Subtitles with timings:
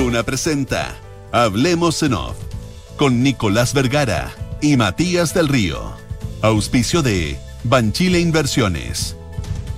[0.00, 0.96] Duna presenta
[1.30, 2.34] Hablemos en Off
[2.96, 5.92] con Nicolás Vergara y Matías del Río.
[6.40, 9.14] Auspicio de Banchile Inversiones,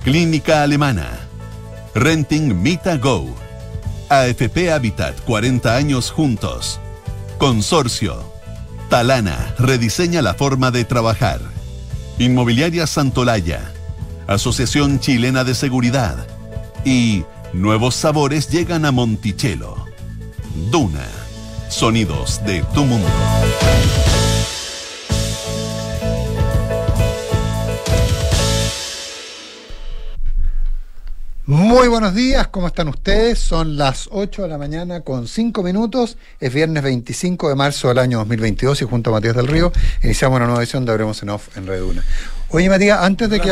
[0.05, 1.27] Clínica Alemana,
[1.93, 3.35] Renting Mita Go,
[4.07, 6.79] AFP Habitat 40 años juntos,
[7.37, 8.23] Consorcio,
[8.89, 11.41] Talana rediseña la forma de trabajar,
[12.17, 13.73] Inmobiliaria Santolaya,
[14.27, 16.25] Asociación Chilena de Seguridad
[16.85, 19.82] y Nuevos sabores llegan a Monticello.
[20.69, 21.07] Duna.
[21.69, 23.07] Sonidos de tu mundo.
[31.45, 33.37] Muy buenos días, ¿cómo están ustedes?
[33.37, 36.17] Son las 8 de la mañana con 5 minutos.
[36.39, 40.37] Es viernes 25 de marzo del año 2022 y junto a Matías del Río iniciamos
[40.37, 42.03] una nueva edición de Habremos en Off en Red Una.
[42.53, 43.51] Oye, Matías, antes de, que,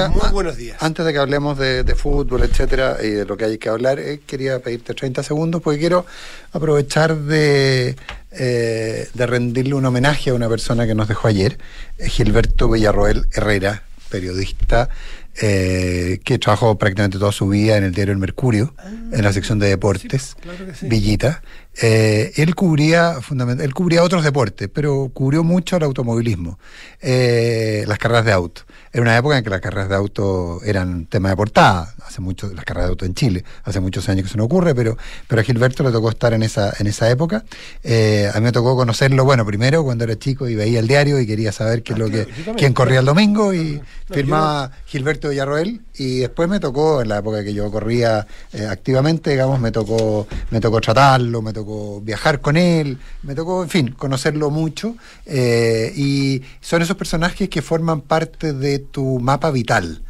[0.80, 4.22] antes de que hablemos de, fútbol, etcétera, y de lo que hay que hablar, eh,
[4.28, 6.06] quería pedirte 30 segundos porque quiero
[6.54, 7.96] aprovechar de,
[8.32, 11.58] eh, de rendirle un homenaje a una persona que nos dejó ayer,
[11.98, 14.90] eh, Gilberto Villarroel Herrera, periodista
[15.42, 19.32] eh, que trabajó prácticamente toda su vida en el diario El Mercurio, ah, en la
[19.32, 20.36] sección de deportes,
[20.82, 21.42] Villita.
[21.82, 23.16] Eh, él cubría
[23.60, 26.60] él cubría otros deportes, pero cubrió mucho el automovilismo,
[27.00, 28.64] eh, las carreras de auto.
[28.92, 32.52] Era una época en que las carreras de auto eran tema de portada, hace mucho,
[32.54, 34.98] las carreras de auto en Chile, hace muchos años que eso no ocurre, pero,
[35.30, 37.46] pero a Gilberto le tocó estar en esa, en esa época.
[37.84, 41.22] Eh, a mí me tocó conocerlo, bueno, primero cuando era chico y veía el diario
[41.22, 45.82] y quería saber qué es lo que, quién corría el domingo y firmaba Gilberto Villarroel
[45.96, 48.28] y después me tocó, en la época que yo corría
[48.70, 51.61] activamente, digamos, me tocó, me tocó tratarlo, me tocó
[52.02, 54.96] viajar con él, me tocó, en fin, conocerlo mucho
[55.26, 60.02] eh, y son esos personajes que forman parte de tu mapa vital.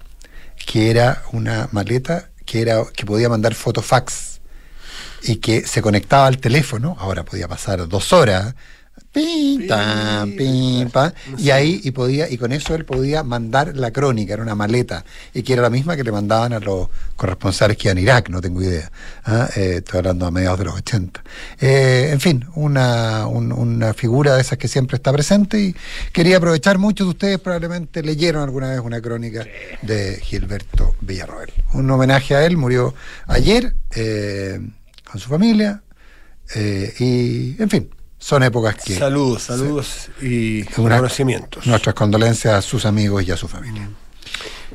[0.65, 4.41] que era una maleta que, era, que podía mandar fotofax
[5.25, 8.55] y que se conectaba al teléfono, ahora podía pasar dos horas
[9.13, 9.67] Pim,
[10.37, 10.89] pim,
[11.37, 15.05] y ahí, y podía, y con eso él podía mandar la crónica, era una maleta,
[15.35, 18.29] y que era la misma que le mandaban a los corresponsales que iban a Irak,
[18.29, 18.89] no tengo idea.
[19.25, 19.49] ¿ah?
[19.57, 21.25] Eh, estoy hablando a mediados de los 80.
[21.61, 25.75] Eh, en fin, una, una figura de esas que siempre está presente, y
[26.13, 29.45] quería aprovechar, muchos de ustedes probablemente leyeron alguna vez una crónica
[29.83, 31.53] de Gilberto Villarroel.
[31.73, 32.95] Un homenaje a él, murió
[33.27, 34.61] ayer, eh,
[35.11, 35.83] con su familia,
[36.55, 38.97] y en fin son épocas que...
[38.97, 41.67] Saludos, saludos y reconocimientos.
[41.67, 43.89] Nuestras condolencias a sus amigos y a su familia.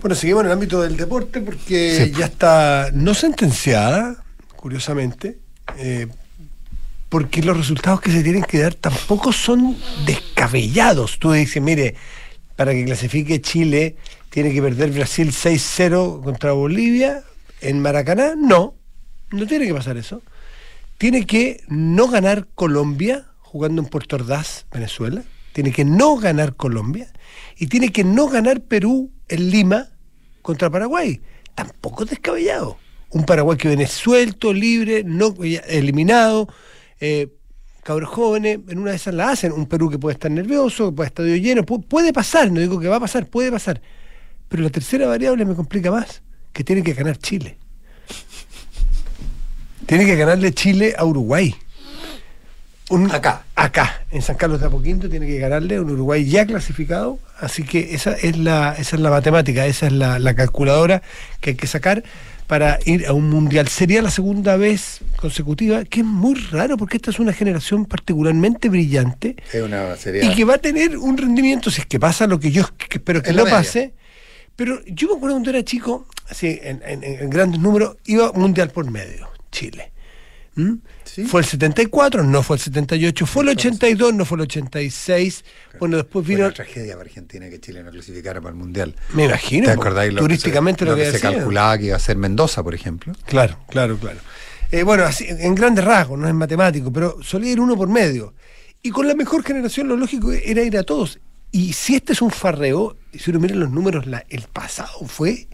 [0.01, 4.23] Bueno, seguimos en el ámbito del deporte porque ya está no sentenciada,
[4.55, 5.37] curiosamente,
[5.77, 6.07] eh,
[7.07, 11.19] porque los resultados que se tienen que dar tampoco son descabellados.
[11.19, 11.95] Tú dices, mire,
[12.55, 13.95] para que clasifique Chile
[14.31, 17.23] tiene que perder Brasil 6-0 contra Bolivia
[17.61, 18.33] en Maracaná.
[18.35, 18.73] No,
[19.29, 20.23] no tiene que pasar eso.
[20.97, 25.23] Tiene que no ganar Colombia jugando en Puerto Ordaz, Venezuela,
[25.53, 27.07] tiene que no ganar Colombia
[27.57, 29.87] y tiene que no ganar Perú en Lima
[30.41, 31.21] contra Paraguay.
[31.55, 32.77] Tampoco es descabellado.
[33.11, 35.33] Un Paraguay que viene suelto, libre, no
[35.69, 36.49] eliminado,
[36.99, 37.29] eh,
[37.81, 39.53] cabros jóvenes, en una de esas la hacen.
[39.53, 42.89] Un Perú que puede estar nervioso, que puede estar lleno, puede pasar, no digo que
[42.89, 43.81] va a pasar, puede pasar.
[44.49, 47.57] Pero la tercera variable me complica más, que tiene que ganar Chile.
[49.85, 51.55] Tiene que ganarle Chile a Uruguay
[53.11, 53.43] acá.
[53.55, 57.19] Acá, en San Carlos de Apoquinto, tiene que ganarle un Uruguay ya clasificado.
[57.39, 61.01] Así que esa es la, esa es la matemática, esa es la, calculadora
[61.41, 62.03] que hay que sacar
[62.47, 63.67] para ir a un mundial.
[63.67, 68.69] Sería la segunda vez consecutiva, que es muy raro porque esta es una generación particularmente
[68.69, 69.35] brillante
[70.21, 73.23] y que va a tener un rendimiento, si es que pasa lo que yo espero
[73.23, 73.93] que no pase.
[74.55, 78.89] Pero yo me acuerdo cuando era chico, así en, en grandes números, iba mundial por
[78.89, 79.94] medio, Chile.
[80.55, 80.75] ¿Mm?
[81.27, 85.43] Fue el 74, no fue el 78, fue el 82, no fue el 86.
[85.79, 86.39] Bueno, después vino.
[86.39, 88.95] Fue una tragedia para Argentina que Chile no clasificara para el Mundial.
[89.13, 89.65] Me imagino.
[89.65, 93.13] ¿Te acordáis Turísticamente lo, que, se, calculaba que iba a ser Mendoza, por ejemplo.
[93.25, 94.19] Claro, claro, claro.
[94.71, 98.33] Eh, bueno, así, en grandes rasgos, no es matemático, pero solía ir uno por medio.
[98.81, 101.19] Y con la mejor generación, lo lógico era ir a todos.
[101.51, 105.47] Y si este es un farreo, si uno mira los números, el pasado fue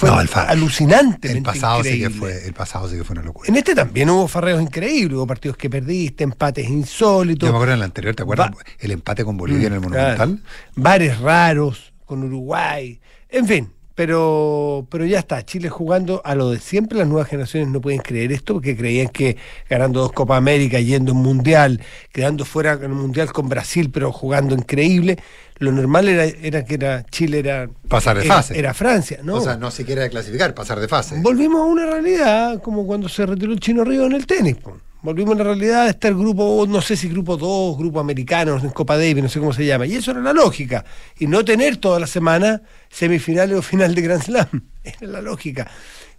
[0.00, 1.30] fue No, el alucinante.
[1.30, 3.48] El pasado sí que fue, el pasado sí que fue una locura.
[3.48, 7.46] En este también hubo farreos increíbles, hubo partidos que perdiste, empates insólitos.
[7.46, 8.50] Yo me acuerdo en el anterior, ¿te acuerdas?
[8.50, 10.16] Va- El empate con Bolivia en el Mm, Monumental.
[10.16, 10.38] claro.
[10.74, 12.98] Bares raros con Uruguay.
[13.28, 15.44] En fin, pero, pero ya está.
[15.44, 16.96] Chile jugando a lo de siempre.
[16.96, 19.36] Las nuevas generaciones no pueden creer esto porque creían que
[19.68, 23.90] ganando dos Copa América, yendo a un mundial, quedando fuera en un mundial con Brasil,
[23.92, 25.18] pero jugando increíble.
[25.58, 27.68] Lo normal era, era que era Chile era.
[27.88, 28.58] Pasar de fase.
[28.58, 29.34] Era, Francia, ¿no?
[29.34, 31.20] O sea, no siquiera clasificar, pasar de fase.
[31.20, 34.56] Volvimos a una realidad como cuando se retiró el Chino Río en el tenis.
[34.56, 34.78] po.
[35.02, 38.68] Volvimos a la realidad de estar grupo, no sé si grupo 2, grupo americano, en
[38.68, 39.86] Copa Davis, no sé cómo se llama.
[39.86, 40.84] Y eso era la lógica.
[41.18, 42.60] Y no tener toda la semana
[42.90, 44.48] semifinales o final de Grand Slam.
[44.84, 45.70] Era la lógica.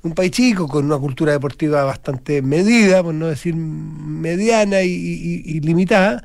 [0.01, 6.23] Un país chico con una cultura deportiva bastante medida, por no decir mediana y, limitada.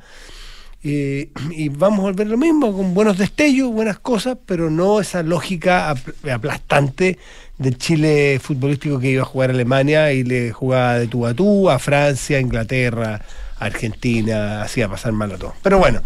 [0.83, 5.93] Y vamos a volver lo mismo, con buenos destellos, buenas cosas, pero no esa lógica
[5.93, 7.17] apl- aplastante
[7.57, 11.33] del Chile futbolístico que iba a jugar a Alemania y le jugaba de tú a
[11.33, 13.21] tú a Francia, Inglaterra,
[13.59, 15.55] Argentina, hacía pasar mal a todos.
[15.63, 16.01] Pero bueno,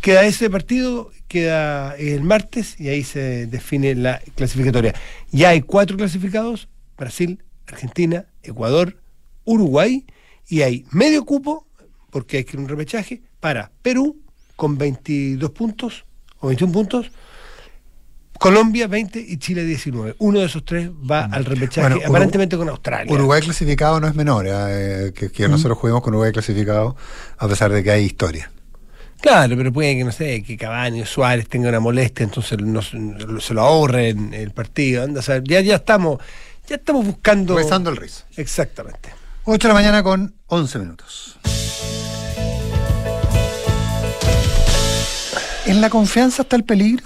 [0.00, 4.94] queda ese partido, queda el martes y ahí se define la clasificatoria.
[5.30, 8.96] Ya hay cuatro clasificados, Brasil, Argentina, Ecuador,
[9.44, 10.06] Uruguay,
[10.48, 11.66] y hay medio cupo,
[12.10, 14.20] porque hay que ir un repechaje, para Perú
[14.54, 16.04] con 22 puntos
[16.38, 17.10] o 21 puntos,
[18.38, 20.14] Colombia 20 y Chile 19.
[20.18, 23.12] Uno de esos tres va al repechaje, Bueno, aparentemente con Australia.
[23.12, 26.96] Uruguay clasificado no es menor, eh, que, que nosotros juguemos con Uruguay clasificado,
[27.38, 28.50] a pesar de que hay historia.
[29.20, 32.80] Claro, pero puede que, no sé, que Cavani o Suárez tenga una molestia, entonces no
[32.82, 35.02] se- lo ahorren el partido.
[35.04, 35.20] Anda.
[35.44, 36.20] Ya, ya estamos,
[36.68, 37.56] ya estamos buscando.
[37.56, 38.24] Rezando el rizo.
[38.36, 39.10] Exactamente.
[39.44, 41.38] 8 de la mañana con 11 minutos.
[45.72, 47.04] En la confianza está el peligro.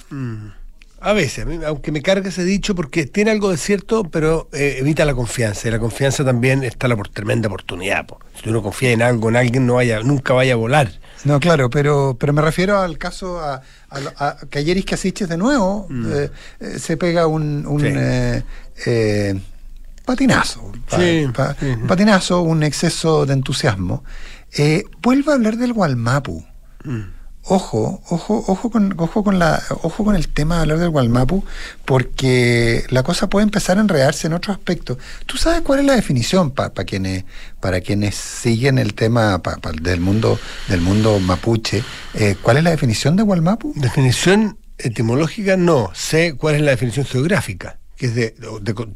[0.99, 4.49] A veces, a mí, aunque me carga ese dicho porque tiene algo de cierto, pero
[4.53, 5.69] eh, evita la confianza.
[5.69, 8.07] Y la confianza también está la por, tremenda oportunidad.
[8.07, 8.19] po.
[8.43, 10.91] Si uno confía en algo, en alguien, no vaya, nunca vaya a volar.
[11.25, 13.99] No, claro, pero, pero me refiero al caso a, a,
[14.29, 16.31] a que ayer Iscasiches de nuevo eh,
[16.61, 17.81] eh, se pega un, un
[18.75, 19.39] Sí.
[20.05, 20.73] patinazo.
[20.89, 24.03] pa- Sí, pa- patinazo, un exceso de entusiasmo.
[25.03, 26.45] Vuelvo a hablar del Gualmapu.
[27.49, 31.45] Ojo, ojo, ojo con, ojo con la, ojo con el tema de hablar del Gualmapu,
[31.85, 34.99] porque la cosa puede empezar a enredarse en otros aspectos.
[35.27, 37.25] ¿Tú sabes cuál es la definición pa- pa quienes,
[37.61, 40.39] para quienes siguen el tema pa- del mundo,
[40.69, 41.85] del mundo mapuche?
[42.15, 43.73] eh, ¿Cuál es la definición de Gualmapu?
[43.77, 45.91] Definición etimológica, no.
[45.95, 48.35] Sé cuál es la definición geográfica, que es de,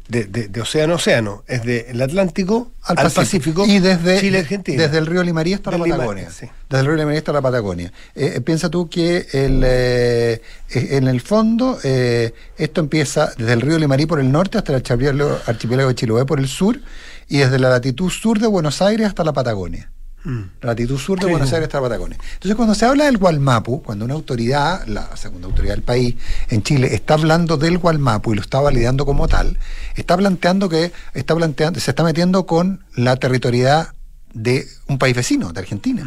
[0.09, 1.43] de, de- océano a océano.
[1.47, 4.83] Es del Atlántico al, Pacífico, y desde, Chile, Argentina.
[4.83, 6.29] desde el río Limarí hasta la Patagonia.
[6.29, 6.47] sí.
[6.69, 7.91] Desde el río Limarí hasta la Patagonia.
[8.15, 13.53] Eh, eh, piensa tú que el, eh, eh, en el fondo eh, esto empieza desde
[13.53, 16.79] el río Limarí por el norte hasta el archipiélago, archipiélago de Chiloé por el sur
[17.27, 19.89] y desde la latitud sur de Buenos Aires hasta la Patagonia.
[20.23, 20.41] Mm.
[20.61, 21.31] La latitud sur de Sí.
[21.31, 22.17] Buenos Aires hasta la Patagonia.
[22.33, 26.15] Entonces, cuando se habla del Gualmapu, cuando una autoridad, la segunda autoridad del país
[26.49, 29.57] en Chile, está hablando del Gualmapu y lo está validando como tal,
[29.95, 33.93] está planteando que está planteando, se está metiendo con la territorialidad
[34.33, 36.05] de un país vecino, de Argentina.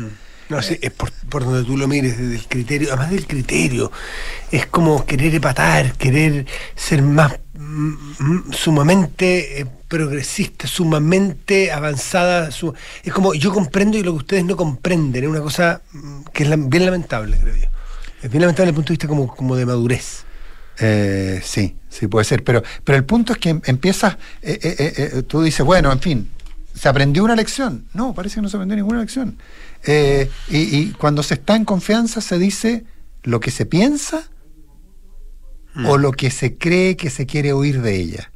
[0.49, 3.91] No, sí, es por, por donde tú lo mires, desde el criterio, además del criterio,
[4.50, 6.46] es como querer empatar, querer
[6.76, 12.49] ser más mm, mm, sumamente eh, progresista, sumamente avanzada.
[12.49, 16.43] es como yo comprendo y lo que ustedes no comprenden, es una cosa mm, que
[16.44, 17.67] es bien lamentable, creo yo.
[18.23, 20.24] Es bien lamentable desde el punto de vista como, como de madurez.
[20.79, 24.94] Eh, sí, sí puede ser, pero, pero el punto es que em- empiezas, eh, eh,
[24.96, 26.31] eh, tú dices, bueno, en fin,
[26.74, 27.86] ¿se aprendió una lección?
[27.94, 29.36] No, parece que no se aprendió ninguna lección.
[29.86, 32.84] Eh, y, y cuando se está en confianza se dice
[33.22, 34.29] lo que se piensa
[35.86, 38.31] o lo que se cree que se quiere oír de ella.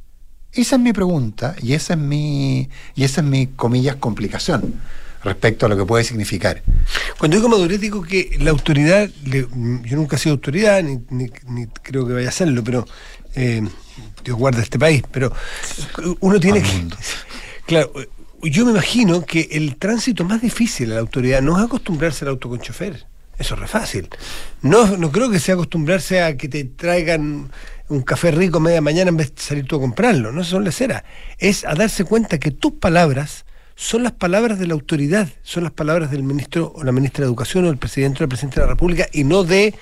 [0.51, 4.73] Esa es mi pregunta y esa es mi, y esa es mi, comillas, complicación
[5.23, 6.63] respecto a lo que puede significar.
[7.17, 9.09] Cuando digo madurez, digo que la autoridad,
[9.53, 12.85] mm, yo nunca he sido autoridad, ni, ni- ni creo que vaya a serlo, pero
[13.35, 13.61] eh,
[14.23, 15.31] Dios guarda este país, pero
[16.19, 16.87] uno tiene que...
[17.65, 17.91] Claro,
[18.43, 22.29] yo me imagino que el tránsito más difícil a la autoridad no es acostumbrarse al
[22.29, 23.05] auto con chofer.
[23.37, 24.09] Eso es re fácil.
[24.61, 27.49] No, no creo que sea acostumbrarse a que te traigan
[27.87, 30.31] un café rico a media mañana en vez de salir tú a comprarlo.
[30.33, 31.03] No son leceras.
[31.37, 35.71] Es a darse cuenta que tus palabras son las palabras de la autoridad, son las
[35.71, 38.65] palabras del ministro o la ministra de Educación o del presidente o el presidente de
[38.65, 39.73] la República y no de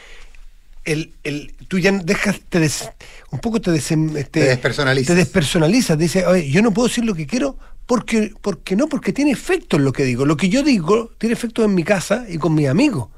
[0.85, 2.89] el, el tú ya dejas te des-
[3.31, 5.07] un poco te, este, Te despersonalizas.
[5.07, 7.57] te despersonalizas dice oye yo no puedo decir lo que quiero
[7.87, 11.33] porque porque no porque tiene efecto en lo que digo lo que yo digo tiene
[11.33, 13.09] efecto en mi casa y con mis amigos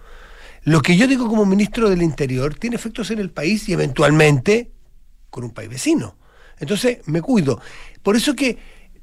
[0.64, 4.72] lo que yo digo como ministro del interior tiene efectos en el país y eventualmente
[5.30, 6.18] con un país vecino
[6.60, 7.62] Entonces me cuido.
[8.04, 8.58] Por eso que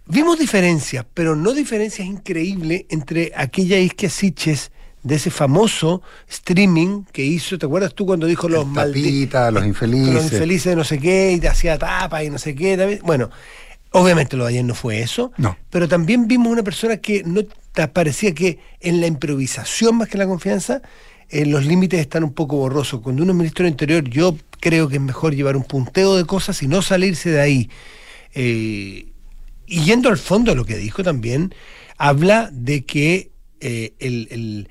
[0.07, 4.71] vimos diferencias, pero no diferencias increíbles entre aquella Isquia Siches
[5.03, 10.15] de ese famoso streaming que hizo, ¿te acuerdas tú cuando dijo los malditos, los infelices?
[10.15, 13.01] Los infelices de no sé qué, y te hacía tapa y no sé qué.
[13.05, 13.31] Bueno,
[13.97, 15.57] obviamente lo de ayer no fue eso, no.
[15.71, 17.43] pero también vimos una persona que no
[17.93, 20.83] parecía que en la improvisación más que en la confianza,
[21.31, 23.01] eh, los límites están un poco borrosos.
[23.01, 26.25] Cuando uno es ministro del Interior, yo creo que es mejor llevar un punteo de
[26.25, 27.71] cosas y no salirse de ahí.
[28.35, 29.07] Eh,
[29.67, 31.55] y yendo al fondo de lo que dijo también,
[31.97, 34.69] habla de que eh, el,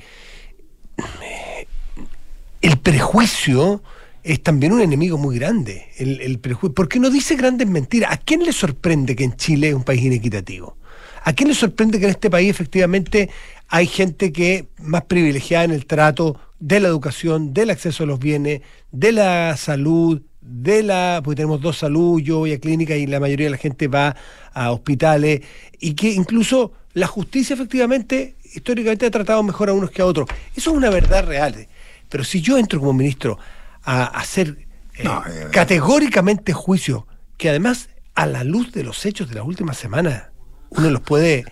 [2.62, 3.82] el, prejuicio
[4.26, 5.90] es también un enemigo muy grande.
[5.98, 8.12] El, el prejuicio, porque no dice grandes mentiras.
[8.12, 10.78] ¿A quién le sorprende que en Chile es un país inequitativo?
[11.24, 13.30] ¿A quién le sorprende que en este país efectivamente
[13.68, 18.20] hay gente que más privilegiada en el trato de la educación, del acceso a los
[18.20, 23.06] bienes, de la salud, de la, porque tenemos dos salud, yo voy a clínica y
[23.08, 24.16] la mayoría de la gente va
[24.54, 25.42] a hospitales,
[25.80, 30.28] y que incluso la justicia efectivamente históricamente ha tratado mejor a unos que a otros.
[30.56, 31.68] Eso es una verdad real.
[32.10, 33.38] Pero si yo entro como ministro
[33.86, 34.58] a hacer
[34.98, 39.78] eh, eh, categóricamente juicio, que además a la luz de los hechos de las últimas
[39.78, 40.24] semanas
[40.70, 41.46] uno los puede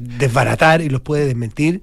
[0.00, 1.82] desbaratar y los puede desmentir,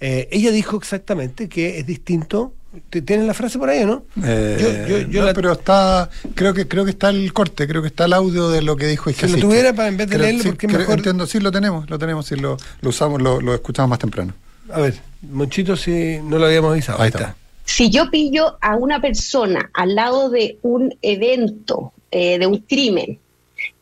[0.00, 2.54] eh, ella dijo exactamente que es distinto
[2.88, 4.04] ¿Tienes la frase por ahí, no?
[4.24, 8.06] Eh, yo, no Pero está, creo que creo que está el corte, creo que está
[8.06, 9.10] el audio de lo que dijo.
[9.10, 10.96] Si lo tuviera para en vez de leerlo, porque mejor...
[10.96, 14.32] Entiendo, sí lo tenemos, lo tenemos, sí lo, lo usamos, lo, lo, escuchamos más temprano.
[14.72, 17.02] A ver, Monchito, si no lo habíamos avisado.
[17.02, 17.36] Ahí, está.
[17.64, 23.18] Si yo pillo a una persona al lado de un evento, eh, de un crimen,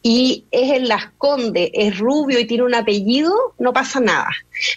[0.03, 4.31] y es en Las Condes, es rubio y tiene un apellido, no pasa nada.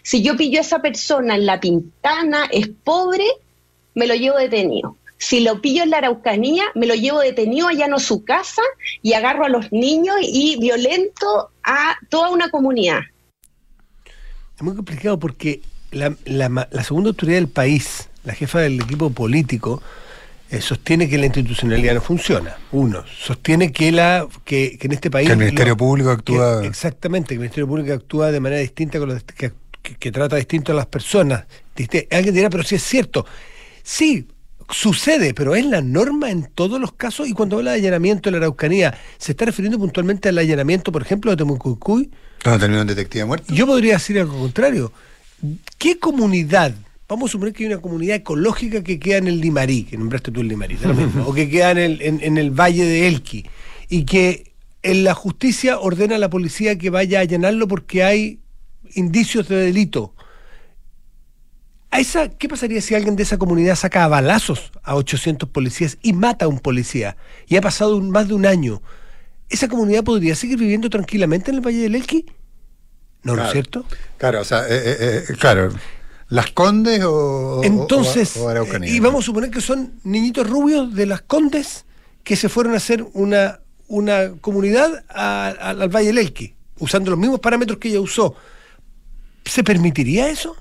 [0.04, 3.26] Si yo pillo a esa persona en La Pintana, es pobre,
[3.94, 4.98] me lo llevo detenido.
[5.18, 8.62] Si lo pillo en la Araucanía, me lo llevo detenido allá en su casa
[9.02, 13.00] y agarro a los niños y violento a toda una comunidad.
[14.58, 16.14] Es muy complicado porque la,
[16.84, 19.82] segunda autoridad del país, la jefa del equipo político,
[20.50, 22.58] eh, sostiene que la institucionalidad no funciona.
[22.72, 25.28] Uno, sostiene que la que, en este país...
[25.28, 26.66] Que el Ministerio Público actúa...
[26.66, 29.52] exactamente, que el Ministerio Público actúa de manera distinta, con los, que,
[29.82, 31.46] que, trata distinto a las personas.
[32.12, 33.26] Alguien dirá, pero si es cierto,
[33.84, 34.28] Sí,
[34.70, 37.28] sucede, pero es la norma en todos los casos.
[37.28, 41.02] Y cuando habla de allanamiento en la Araucanía, ¿se está refiriendo puntualmente al allanamiento, por
[41.02, 42.10] ejemplo, de Temucucuy?
[42.46, 43.54] ¿No terminó un detective muerto?
[43.54, 44.92] Yo podría decir algo contrario.
[45.78, 46.74] ¿Qué comunidad?
[47.14, 50.32] Vamos a suponer que hay una comunidad ecológica que queda en el Limarí, que nombraste
[50.32, 50.78] tú el Limarí,
[51.26, 53.46] o que queda en el, en el Valle de Elqui,
[53.90, 58.40] y que en la justicia ordena a la policía que vaya a allanarlo porque hay
[58.96, 60.14] indicios de delito
[62.00, 66.14] esa, ¿Qué pasaría si alguien de esa comunidad saca a balazos a 800 policías y
[66.14, 67.18] mata a un policía?
[67.48, 68.82] Y ha pasado más de un año.
[69.50, 72.26] ¿Esa comunidad podría seguir viviendo tranquilamente en el Valle del Elqui?
[73.24, 73.86] ¿No, es cierto?
[74.18, 75.72] Claro, o sea, eh, eh, eh, claro.
[76.34, 78.40] ¿Las Condes o, Entonces,
[78.82, 81.86] y vamos a suponer que son niñitos rubios de las Condes
[82.24, 87.40] que se fueron a hacer una, una comunidad al Valle del Elqui, usando los mismos
[87.40, 88.34] parámetros que ella usó.
[89.46, 90.58] ¿Se permitiría eso?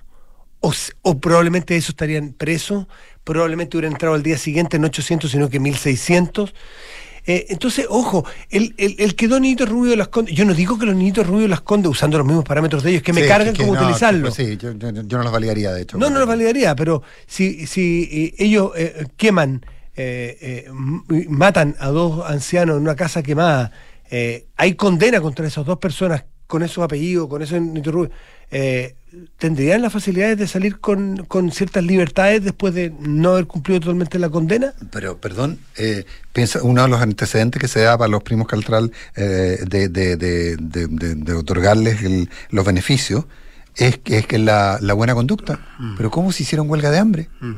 [0.62, 2.86] o, probablemente esos estarían presos,
[3.24, 6.54] probablemente hubieran entrado al día siguiente en 800, sino que 1600.
[7.26, 10.34] Eh, entonces, ojo, el, el, el quedó niñito rubio de las condes.
[10.34, 13.02] Yo no digo que los niñitos rubios las condes, usando los mismos parámetros de ellos,
[13.02, 14.30] que me cargan como utilizarlo.
[14.30, 15.98] sí, yo, no los validaría, de hecho.
[15.98, 19.64] No, no los validaría, pero si, si eh, ellos eh, queman,
[21.28, 23.72] matan a dos ancianos en una casa quemada,
[24.56, 28.12] hay condena contra esas dos personas con esos apellidos, con esos niñitos rubios
[28.52, 28.96] eh,
[29.38, 34.30] ¿tendrían las facilidades de salir con, ciertas libertades después de no haber cumplido totalmente la
[34.30, 34.74] condena?
[34.90, 38.92] Pero, perdón, eh, piensa, uno de los antecedentes que se da para los primos Caltral
[39.16, 41.98] eh, de, de, de, otorgarles
[42.50, 43.24] los beneficios
[43.76, 45.60] es que es que la, buena conducta.
[45.78, 45.96] Mm.
[45.96, 47.28] Pero ¿cómo se hicieron huelga de hambre?
[47.40, 47.52] Mm.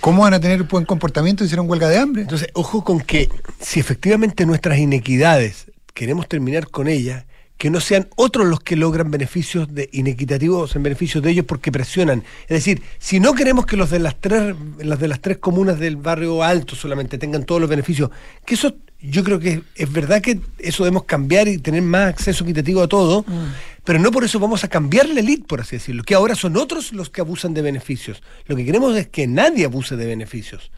[0.00, 2.22] ¿Cómo van a tener buen comportamiento si hicieron huelga de hambre?
[2.22, 3.28] Entonces, ojo con que
[3.60, 7.24] si efectivamente nuestras inequidades queremos terminar con ellas,
[7.60, 11.70] que no sean otros los que logran beneficios de, inequitativos en beneficios de ellos porque
[11.70, 12.24] presionan.
[12.44, 15.78] Es decir, si no queremos que los de las tres, las de las tres comunas
[15.78, 18.08] del barrio alto solamente tengan todos los beneficios,
[18.46, 22.44] que eso yo creo que es verdad que eso debemos cambiar y tener más acceso
[22.44, 23.52] equitativo a todo, mm.
[23.84, 26.56] pero no por eso vamos a cambiar la elite, por así decirlo, que ahora son
[26.56, 28.22] otros los que abusan de beneficios.
[28.46, 30.72] Lo que queremos es que nadie abuse de beneficios.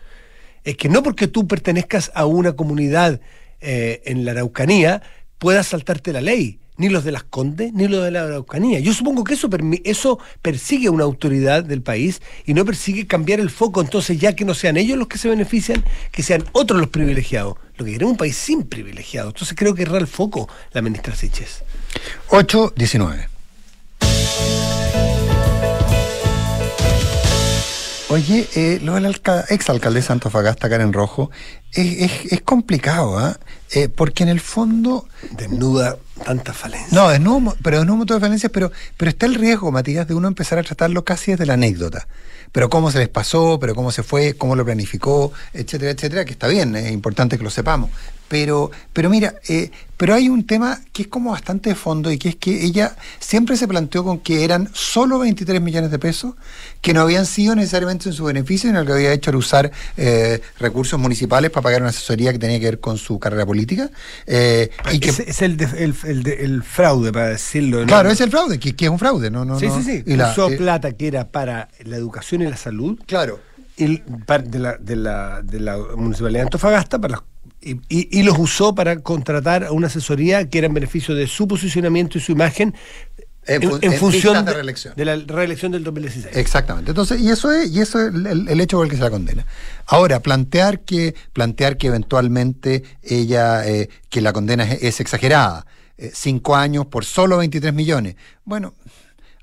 [0.65, 3.21] Es que no porque tú pertenezcas a una comunidad
[3.61, 5.01] eh, en la Araucanía
[5.39, 8.81] puedas saltarte la ley ni los de las Condes, ni los de la Araucanía.
[8.81, 9.49] Yo supongo que eso,
[9.85, 13.81] eso persigue una autoridad del país y no persigue cambiar el foco.
[13.81, 17.57] Entonces, ya que no sean ellos los que se benefician, que sean otros los privilegiados.
[17.77, 19.33] Lo que queremos un país sin privilegiados.
[19.35, 21.63] Entonces, creo que erra el foco la ministra Siches.
[22.29, 23.32] 8.19.
[28.13, 29.07] Oye, eh, lo del
[29.49, 31.31] exalcalde de Antofagasta, Karen Rojo,
[31.73, 33.39] es, es, complicado, ¿ah?
[33.71, 33.89] ¿eh?
[33.89, 35.09] porque en el fondo...
[35.31, 36.93] Desnuda tantas falencias.
[36.93, 40.13] No, desnuda, pero desnuda un montón de falencias, pero, pero está el riesgo, Matías, de
[40.13, 42.07] uno empezar a tratarlo casi desde la anécdota.
[42.53, 46.33] Pero cómo se les pasó, pero cómo se fue, cómo lo planificó, etcétera, etcétera, que
[46.33, 47.89] está bien, es importante que lo sepamos.
[48.33, 52.17] Pero, pero mira, eh, pero hay un tema que es como bastante de fondo y
[52.17, 56.33] que es que ella siempre se planteó con que eran solo 23 millones de pesos,
[56.81, 60.41] que no habían sido necesariamente en su beneficio, sino que había hecho era usar eh,
[60.59, 63.91] recursos municipales para pagar una asesoría que tenía que ver con su carrera política.
[64.27, 67.85] Eh, y que, es, el, el, fraude, para decirlo.
[67.85, 69.31] Claro, es el fraude, que, es un fraude.
[69.31, 70.05] No, no, sí, sí, sí.
[70.07, 72.99] Y Usó plata que era para la educación y la salud.
[73.05, 73.41] Claro.
[73.77, 77.32] Y de la, de la, de la municipalidad de Antofagasta para las
[77.63, 82.19] y, los usó para contratar a una asesoría que era en beneficio de su posicionamiento
[82.19, 82.75] y su imagen
[83.47, 86.37] en, función de, la reelección del 2016.
[86.37, 86.93] Exactamente.
[86.93, 89.47] Entonces, y eso es, y eso es el, hecho por el que se la condena.
[89.87, 95.67] Ahora, plantear que, plantear que eventualmente ella, eh, que la condena es, exagerada,
[95.99, 98.15] eh, cinco años por solo 23 millones.
[98.45, 98.75] Bueno,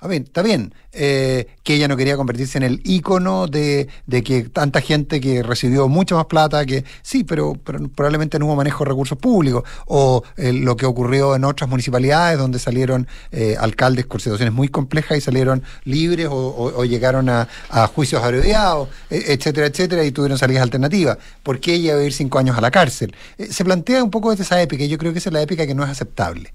[0.01, 3.87] a ver, está bien eh, que ella no quería convertirse en el ícono de,
[4.23, 8.85] que tanta gente que recibió mucha más plata, que sí, pero, probablemente no hubo manejo
[8.85, 14.05] de recursos públicos, o eh, lo que ocurrió en otras municipalidades donde salieron eh, alcaldes
[14.05, 17.47] con situaciones muy complejas y salieron libres o, llegaron a,
[17.93, 21.17] juicios abreviados, e, etcétera, etcétera, y tuvieron salidas alternativas.
[21.43, 23.13] ¿Por qué ella iba a ir cinco años a la cárcel?
[23.49, 25.67] se plantea un poco desde esa épica, y yo creo que esa es la épica
[25.67, 26.53] que no es aceptable.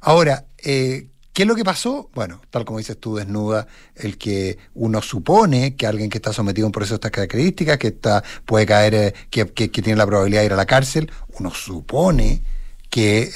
[0.00, 0.44] ahora,
[1.36, 2.08] ¿Qué es lo que pasó?
[2.14, 6.64] Bueno, tal como dices tú, desnuda el que uno supone que alguien que está sometido
[6.64, 10.40] a un proceso de estas características, que está, puede caer, eh, que, tiene la probabilidad
[10.40, 12.40] de ir a la cárcel, uno supone
[12.96, 13.30] que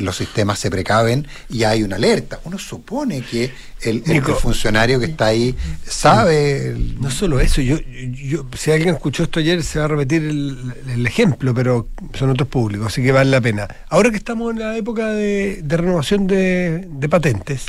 [0.00, 2.40] los sistemas se precaven y hay una alerta.
[2.42, 3.48] Uno supone que
[3.82, 4.02] el,
[4.40, 5.54] funcionario que está ahí
[5.86, 6.74] sabe.
[6.98, 7.78] No solo eso, yo,
[8.10, 12.48] yo, si alguien escuchó esto ayer se va a repetir el, ejemplo, pero son otros
[12.48, 13.68] públicos, así que vale la pena.
[13.88, 17.66] Ahora que estamos en la época de, renovación de, patentes,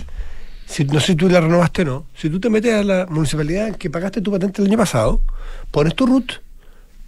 [0.65, 3.06] si, no sé si tú la renovaste o no, si tú te metes a la
[3.06, 5.22] municipalidad que pagaste tu patente el año pasado,
[5.70, 6.41] pones tu RUT,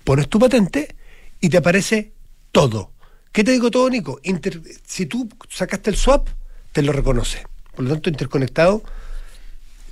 [0.04, 0.96] pones tu patente
[1.42, 2.12] y te aparece
[2.52, 2.92] todo
[3.32, 4.20] ¿Qué te digo todo, Nico?
[4.86, 6.28] si tú sacaste el swap,
[6.72, 7.46] te lo reconoce.
[7.76, 8.84] Por lo tanto, interconectado,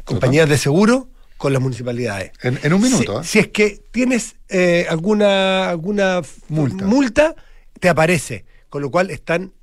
[0.03, 2.31] compañías de seguro con las municipalidades.
[2.41, 3.23] En, un minuto.
[3.23, 3.31] Si, ¿eh?
[3.31, 6.85] si, es que tienes eh, alguna, alguna multa.
[6.85, 7.35] multa,
[7.79, 8.45] te aparece.
[8.69, 9.53] Con lo cual están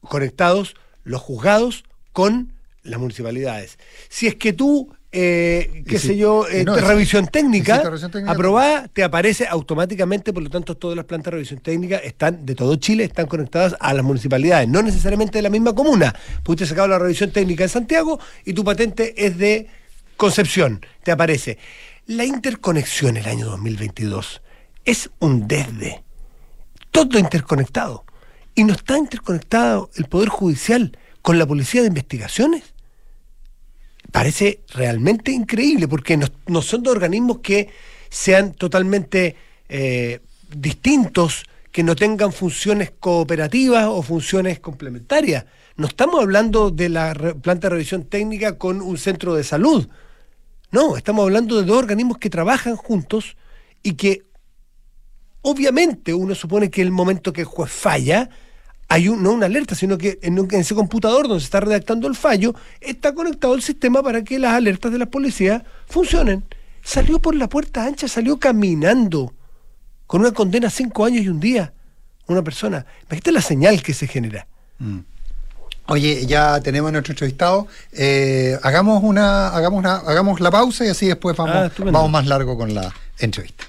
[0.00, 3.78] conectados los juzgados con las municipalidades.
[4.08, 7.80] Si es que tú eh, qué sé yo, eh, revisión técnica,
[8.26, 12.56] aprobada, te aparece automáticamente, por lo tanto todas las plantas de revisión técnica están de
[12.56, 16.12] todo Chile, están conectadas a las municipalidades, no necesariamente de la misma comuna.
[16.42, 19.68] Pudiste sacar la revisión técnica en Santiago y tu patente es de
[20.16, 21.58] Concepción, te aparece.
[22.06, 24.42] La interconexión el año 2022
[24.84, 26.02] es un desde,
[26.90, 28.04] todo interconectado.
[28.56, 32.73] Y no está interconectado el Poder Judicial con la Policía de Investigaciones
[34.14, 37.70] parece realmente increíble, porque no, son dos organismos que
[38.08, 39.34] sean totalmente
[39.68, 40.20] eh,
[40.54, 45.46] distintos, que no tengan funciones cooperativas o funciones complementarias.
[45.74, 49.88] No estamos hablando de la planta de revisión técnica con un centro de salud.
[50.70, 53.36] No, estamos hablando de dos organismos que trabajan juntos
[53.82, 54.22] y que
[55.42, 58.30] obviamente uno supone que el momento que el juez falla,
[58.94, 62.54] hay no una alerta, sino que en, ese computador donde se está redactando el fallo,
[62.80, 66.44] está conectado el sistema para que las alertas de la policía funcionen.
[66.80, 69.34] Salió por la puerta ancha, salió caminando,
[70.06, 71.72] con una condena cinco años y un día,
[72.28, 72.86] una persona.
[73.02, 74.46] Imagínate la señal que se genera.
[74.78, 75.00] Mm.
[75.86, 77.66] Oye, ya tenemos nuestro entrevistado.
[77.90, 82.26] Eh, hagamos una, hagamos una, hagamos la pausa y así después vamos, ah, vamos más
[82.26, 83.64] largo con la entrevista.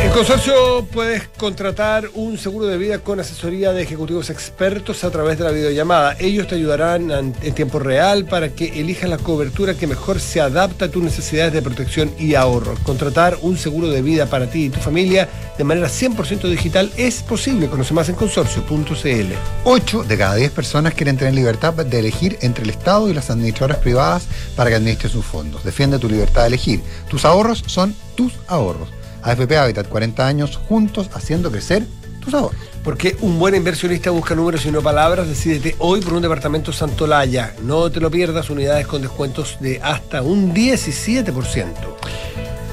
[0.00, 5.38] En Consorcio puedes contratar un seguro de vida con asesoría de ejecutivos expertos a través
[5.38, 6.16] de la videollamada.
[6.20, 10.84] Ellos te ayudarán en tiempo real para que elijas la cobertura que mejor se adapta
[10.84, 12.76] a tus necesidades de protección y ahorro.
[12.84, 17.24] Contratar un seguro de vida para ti y tu familia de manera 100% digital es
[17.24, 17.66] posible.
[17.66, 19.32] Conoce más en consorcio.cl.
[19.64, 23.30] 8 de cada 10 personas quieren tener libertad de elegir entre el Estado y las
[23.30, 25.64] administradoras privadas para que administren sus fondos.
[25.64, 26.82] Defiende tu libertad de elegir.
[27.10, 28.97] Tus ahorros son tus ahorros.
[29.22, 31.84] AFP Habitat, 40 años juntos haciendo crecer
[32.20, 32.60] tus ahorros.
[32.84, 35.28] Porque un buen inversionista busca números y no palabras.
[35.28, 37.54] Decídete hoy por un departamento Santolaya.
[37.62, 41.74] No te lo pierdas, unidades con descuentos de hasta un 17%.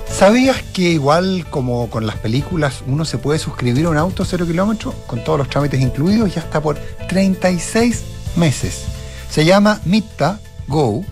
[0.10, 4.46] ¿Sabías que igual como con las películas uno se puede suscribir a un auto cero
[4.46, 6.78] kilómetros con todos los trámites incluidos y hasta por
[7.10, 8.04] 36
[8.38, 8.86] meses?
[9.30, 11.04] Se llama Mitta Go.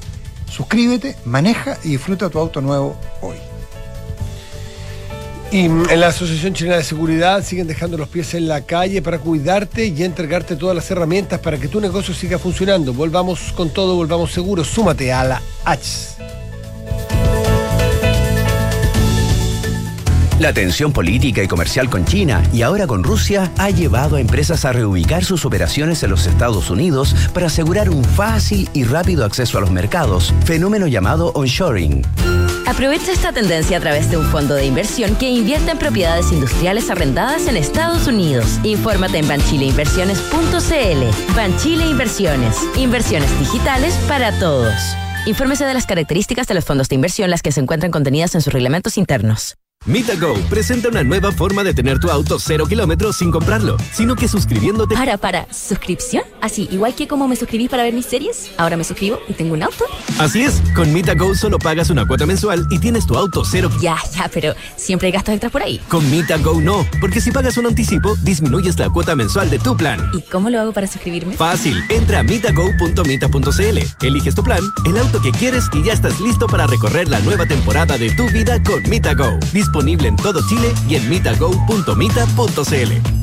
[0.50, 3.36] Suscríbete, maneja y disfruta tu auto nuevo hoy.
[5.53, 9.19] Y en la Asociación Chilena de Seguridad siguen dejando los pies en la calle para
[9.19, 12.91] cuidarte y entregarte todas las herramientas para que tu negocio siga funcionando.
[12.91, 14.65] Volvamos con todo, volvamos seguros.
[14.65, 16.33] Súmate a la H.
[20.43, 24.65] La tensión política y comercial con China y ahora con Rusia ha llevado a empresas
[24.65, 29.58] a reubicar sus operaciones en los Estados Unidos para asegurar un fácil y rápido acceso
[29.58, 32.01] a los mercados, fenómeno llamado onshoring.
[32.67, 36.89] Aprovecha esta tendencia a través de un fondo de inversión que invierte en propiedades industriales
[36.89, 38.60] arrendadas en Estados Unidos.
[38.63, 41.36] Infórmate en banchileinversiones.cl.
[41.38, 42.58] Banchile Inversiones.
[42.75, 44.73] Inversiones digitales para todos.
[45.25, 48.41] Infórmese de las características de los fondos de inversión, las que se encuentran contenidas en
[48.41, 49.56] sus reglamentos internos.
[49.86, 54.30] MitaGo presenta una nueva forma de tener tu auto cero kilómetros sin comprarlo, sino que
[54.30, 54.96] suscribiéndote.
[54.96, 56.24] Para, para, ¿suscripción?
[56.43, 59.53] Así, igual que como me suscribí para ver mis series, ahora me suscribo y tengo
[59.53, 59.86] un auto.
[60.19, 63.69] Así es, con MitaGo solo pagas una cuota mensual y tienes tu auto cero.
[63.79, 65.79] Ya, ya, pero siempre hay gastos extras por ahí.
[65.88, 70.12] Con MitaGo no, porque si pagas un anticipo, disminuyes la cuota mensual de tu plan.
[70.13, 71.38] ¿Y cómo lo hago para suscribirme?
[71.38, 76.47] Fácil, entra a mitago.mita.cl, eliges tu plan, el auto que quieres y ya estás listo
[76.47, 80.95] para recorrer la nueva temporada de tu vida con MitaGo disponible en todo Chile y
[80.95, 83.22] en mitago.mita.cl.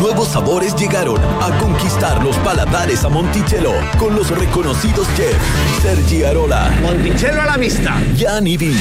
[0.00, 6.70] Nuevos sabores llegaron a conquistar los paladares a Monticello con los reconocidos chefs Sergi Arola,
[6.82, 8.76] Monticello a la vista, Jan Ivi,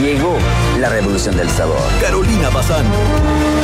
[0.00, 0.38] Llegó
[0.78, 1.82] la revolución del sabor.
[2.00, 2.86] Carolina Bazán.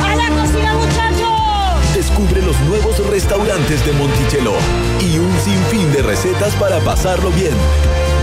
[0.04, 1.94] ¡A la cocina, muchachos!
[1.94, 4.52] Descubre los nuevos restaurantes de Monticello
[5.00, 7.54] y un sinfín de recetas para pasarlo bien.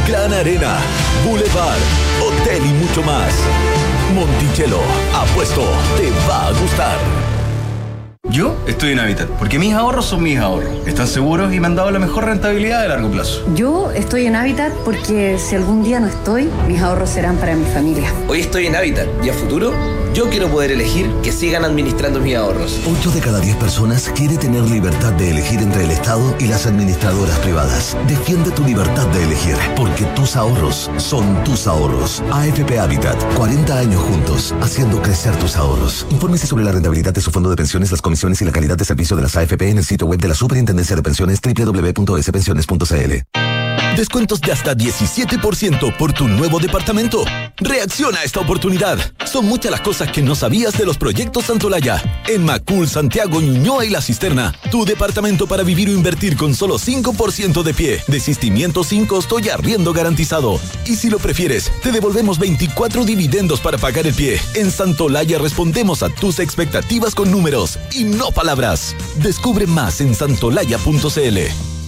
[0.07, 0.77] Gran Arena,
[1.25, 1.79] Boulevard,
[2.21, 3.33] Hotel y mucho más.
[4.13, 4.81] Monticello,
[5.15, 5.63] apuesto,
[5.97, 7.32] te va a gustar.
[8.29, 10.87] Yo estoy en Habitat, porque mis ahorros son mis ahorros.
[10.87, 13.43] Están seguros y me han dado la mejor rentabilidad de largo plazo.
[13.53, 17.65] Yo estoy en Habitat porque si algún día no estoy, mis ahorros serán para mi
[17.65, 18.09] familia.
[18.29, 19.73] Hoy estoy en Habitat y a futuro
[20.13, 22.79] yo quiero poder elegir que sigan administrando mis ahorros.
[22.85, 26.65] 8 de cada 10 personas quiere tener libertad de elegir entre el Estado y las
[26.65, 27.97] administradoras privadas.
[28.07, 32.21] Defiende tu libertad de elegir, porque tus ahorros son tus ahorros.
[32.31, 36.05] AFP Habitat, 40 años juntos, haciendo crecer tus ahorros.
[36.11, 38.85] Infórmese sobre la rentabilidad de su fondo de pensiones, las comisiones y la calidad de
[38.85, 43.52] servicio de las AFP en el sitio web de la Superintendencia de Pensiones www.spensiones.cl.
[43.95, 47.23] Descuentos de hasta 17% por tu nuevo departamento.
[47.57, 48.97] Reacciona a esta oportunidad.
[49.23, 52.01] Son muchas las cosas que no sabías de los proyectos Santolaya.
[52.27, 54.51] En Macul, Santiago, Ñuñoa y La Cisterna.
[54.71, 58.01] Tu departamento para vivir o invertir con solo 5% de pie.
[58.07, 60.59] Desistimiento sin costo y arriendo garantizado.
[60.85, 64.41] Y si lo prefieres, te devolvemos 24 dividendos para pagar el pie.
[64.55, 68.95] En Santolaya respondemos a tus expectativas con números y no palabras.
[69.17, 71.82] Descubre más en santolaya.cl.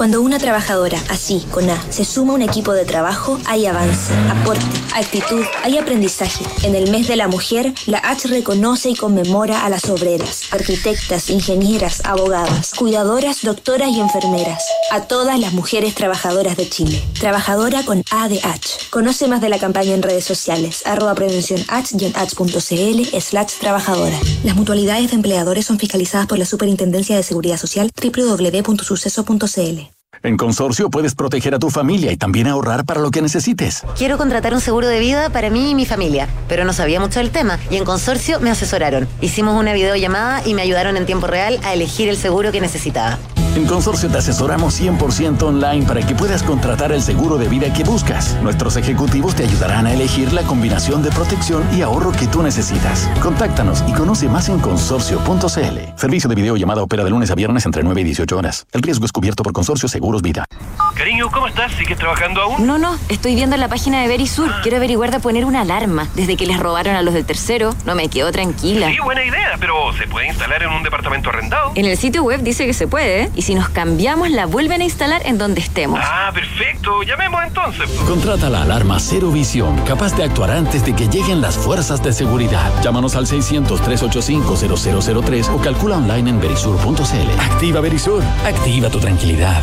[0.00, 4.14] Cuando una trabajadora, así, con A, se suma a un equipo de trabajo, hay avance,
[4.30, 6.42] aporte, actitud, hay aprendizaje.
[6.62, 11.28] En el mes de la mujer, la H reconoce y conmemora a las obreras, arquitectas,
[11.28, 14.64] ingenieras, abogadas, cuidadoras, doctoras y enfermeras.
[14.90, 17.02] A todas las mujeres trabajadoras de Chile.
[17.20, 18.78] Trabajadora con A de H.
[18.88, 24.18] Conoce más de la campaña en redes sociales, arroba prevención h-h.cl slash trabajadora.
[24.44, 29.89] Las mutualidades de empleadores son fiscalizadas por la Superintendencia de Seguridad Social www.suceso.cl.
[30.22, 33.82] En Consorcio puedes proteger a tu familia y también ahorrar para lo que necesites.
[33.96, 37.20] Quiero contratar un seguro de vida para mí y mi familia, pero no sabía mucho
[37.20, 39.08] del tema y en Consorcio me asesoraron.
[39.22, 43.18] Hicimos una videollamada y me ayudaron en tiempo real a elegir el seguro que necesitaba.
[43.56, 47.82] En Consorcio te asesoramos 100% online para que puedas contratar el seguro de vida que
[47.82, 48.36] buscas.
[48.42, 53.08] Nuestros ejecutivos te ayudarán a elegir la combinación de protección y ahorro que tú necesitas.
[53.20, 55.78] Contáctanos y conoce más en consorcio.cl.
[55.96, 58.66] Servicio de videollamada opera de lunes a viernes entre 9 y 18 horas.
[58.70, 60.46] El riesgo es cubierto por Consorcio Seguros Vida.
[60.94, 61.72] Cariño, ¿cómo estás?
[61.72, 62.66] ¿Sigues trabajando aún?
[62.66, 64.50] No, no, estoy viendo la página de Verisur.
[64.62, 66.08] Quiero averiguar de poner una alarma.
[66.14, 68.88] Desde que les robaron a los del tercero, no me quedo tranquila.
[68.90, 71.72] Sí, buena idea, pero ¿se puede instalar en un departamento arrendado?
[71.74, 73.30] En el sitio web dice que se puede, ¿eh?
[73.34, 76.00] y si nos cambiamos la vuelven a instalar en donde estemos.
[76.02, 77.02] Ah, perfecto.
[77.02, 77.90] Llamemos entonces.
[78.06, 82.14] Contrata la alarma Cero Visión, capaz de actuar antes de que lleguen las fuerzas de
[82.14, 82.72] seguridad.
[82.82, 87.40] Llámanos al 600-385-0003 o calcula online en verisur.cl.
[87.40, 89.62] Activa Verisur, activa tu tranquilidad.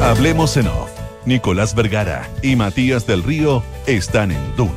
[0.00, 0.90] Hablemos en off.
[1.26, 4.72] Nicolás Vergara y Matías del Río están en Duna.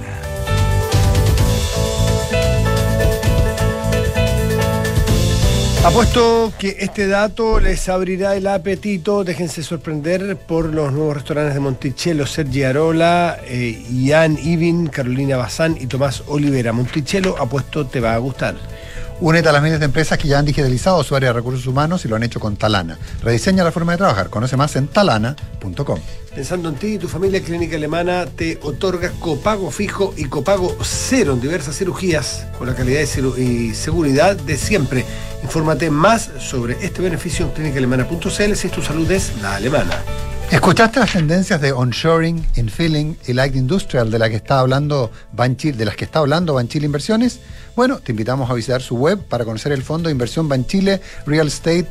[5.85, 9.23] Apuesto que este dato les abrirá el apetito.
[9.23, 15.77] Déjense sorprender por los nuevos restaurantes de Monticello, Sergi Arola, eh, Ian Ivin, Carolina Bazán
[15.79, 16.73] y Tomás Olivera.
[16.73, 18.55] Monticello, apuesto, te va a gustar.
[19.21, 22.03] Únete a las miles de empresas que ya han digitalizado su área de recursos humanos
[22.03, 22.97] y lo han hecho con Talana.
[23.21, 24.31] Rediseña la forma de trabajar.
[24.31, 25.99] Conoce más en talana.com.
[26.33, 31.33] Pensando en ti y tu familia, Clínica Alemana te otorga copago fijo y copago cero
[31.33, 33.01] en diversas cirugías con la calidad
[33.37, 35.05] y seguridad de siempre.
[35.43, 40.01] Infórmate más sobre este beneficio en clínicaalemana.cl si tu salud es la alemana.
[40.51, 45.77] ¿Escuchaste las tendencias de onshoring, infilling y light industrial de, la que está hablando Banchile,
[45.77, 47.39] de las que está hablando Banchile Inversiones?
[47.73, 51.47] Bueno, te invitamos a visitar su web para conocer el fondo de inversión Banchile Real
[51.47, 51.87] Estate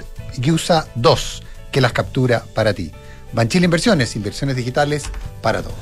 [0.46, 1.42] USA 2,
[1.72, 2.92] que las captura para ti.
[3.32, 5.04] Banchile Inversiones, inversiones digitales
[5.40, 5.76] para todos.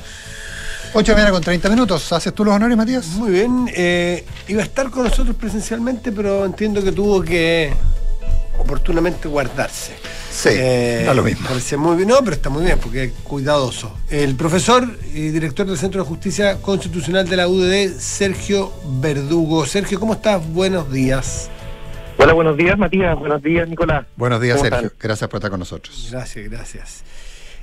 [0.93, 2.13] 8 de mañana con 30 minutos.
[2.13, 3.07] ¿Haces tú los honores, Matías?
[3.07, 3.69] Muy bien.
[3.75, 7.73] eh, iba a estar con nosotros presencialmente, pero entiendo que tuvo que
[8.59, 9.93] oportunamente guardarse.
[10.31, 11.47] Sí, Eh, da lo mismo.
[11.47, 13.97] Parece muy bien, no, pero está muy bien porque es cuidadoso.
[14.09, 19.65] El profesor y director del Centro de Justicia Constitucional de la UDD, Sergio Verdugo.
[19.65, 20.47] Sergio, ¿cómo estás?
[20.53, 21.49] Buenos días.
[22.17, 23.17] Hola, buenos días, Matías.
[23.17, 24.05] Buenos días, Nicolás.
[24.17, 24.87] Buenos días, ¿Cómo Sergio.
[24.87, 24.99] están?
[25.01, 26.07] Gracias por estar con nosotros.
[26.11, 27.03] Gracias, gracias.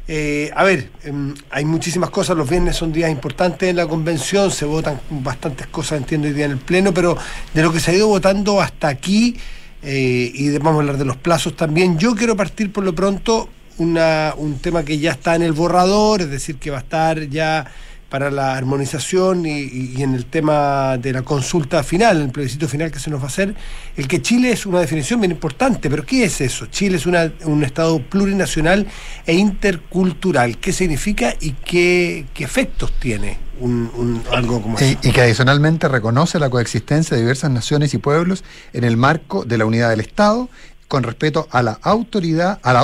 [0.08, 4.52] Eh, a ver, em, hay muchísimas cosas, los viernes son días importantes en la convención,
[4.52, 7.18] se votan bastantes cosas, entiendo, hoy día en el Pleno, pero
[7.52, 9.36] de lo que se ha ido votando hasta aquí,
[9.82, 13.48] eh, y vamos a hablar de los plazos también, yo quiero partir por lo pronto
[13.78, 17.28] una, un tema que ya está en el borrador, es decir, que va a estar
[17.28, 17.66] ya
[18.08, 22.68] para la armonización y, y- y en el tema de la consulta final, el plebiscito
[22.68, 23.54] final que se nos va a hacer,
[23.96, 26.66] el que Chile es una definición bien importante, pero ¿qué es eso?
[26.66, 28.86] Chile es una- un Estado plurinacional
[29.26, 30.56] e intercultural.
[30.58, 34.84] ¿Qué significa y qué, qué efectos tiene un, un- algo como eso?
[35.02, 39.44] Y, y que adicionalmente reconoce la coexistencia de diversas naciones y pueblos en el marco
[39.44, 40.48] de la unidad del Estado
[40.88, 42.80] con respeto a la autoridad, a la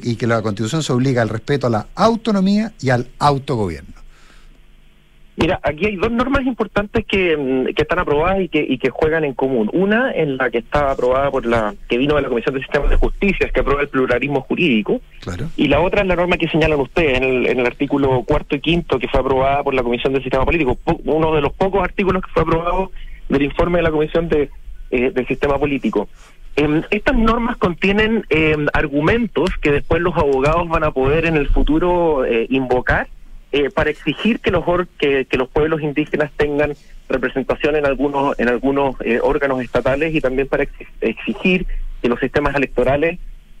[0.00, 4.01] y que la Constitución se obliga al respeto a la autonomía y al autogobierno.
[5.34, 8.90] Mira, aquí hay dos normas importantes que, mm, que están aprobadas y que, y que
[8.90, 9.70] juegan en común.
[9.72, 12.90] Una en la que está aprobada por la que vino de la Comisión de Sistemas
[12.90, 15.00] de Justicia, que aprueba el pluralismo jurídico.
[15.20, 15.48] Claro.
[15.56, 18.56] Y la otra es la norma que señalan ustedes en el, en el artículo cuarto
[18.56, 20.74] y quinto que fue aprobada por la Comisión del Sistema Político.
[20.74, 22.90] Po- uno de los pocos artículos que fue aprobado
[23.30, 24.50] del informe de la Comisión de,
[24.90, 26.08] eh, del Sistema Político.
[26.56, 31.48] Em, estas normas contienen em, argumentos que después los abogados van a poder en el
[31.48, 33.08] futuro eh, invocar
[33.52, 36.72] eh, para exigir que los or- que, los pueblos indígenas tengan
[37.08, 41.66] representación en algunos en algunos eh, órganos estatales y también para exi- exigir
[42.00, 43.18] que los sistemas electorales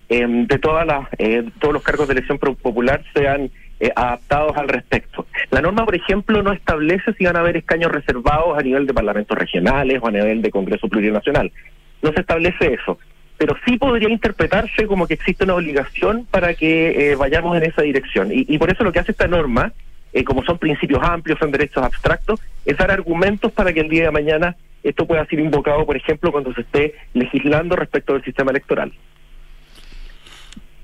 [0.08, 3.50] eh, de todas las eh, todos los cargos de elección popular sean
[3.80, 5.26] eh, adaptados al respecto.
[5.50, 8.94] La norma, por ejemplo, no establece si van a haber escaños reservados a nivel de
[8.94, 11.50] parlamentos regionales o a nivel de Congreso Plurinacional.
[12.00, 12.98] No se establece eso.
[13.42, 17.82] Pero sí podría interpretarse como que existe una obligación para que eh, vayamos en esa
[17.82, 18.28] dirección.
[18.30, 19.72] Y, por eso lo que hace esta norma,
[20.12, 24.04] eh, como son principios amplios, son derechos abstractos, es dar argumentos para que el día
[24.04, 28.52] de mañana esto pueda ser invocado, por ejemplo, cuando se esté legislando respecto del sistema
[28.52, 28.92] electoral.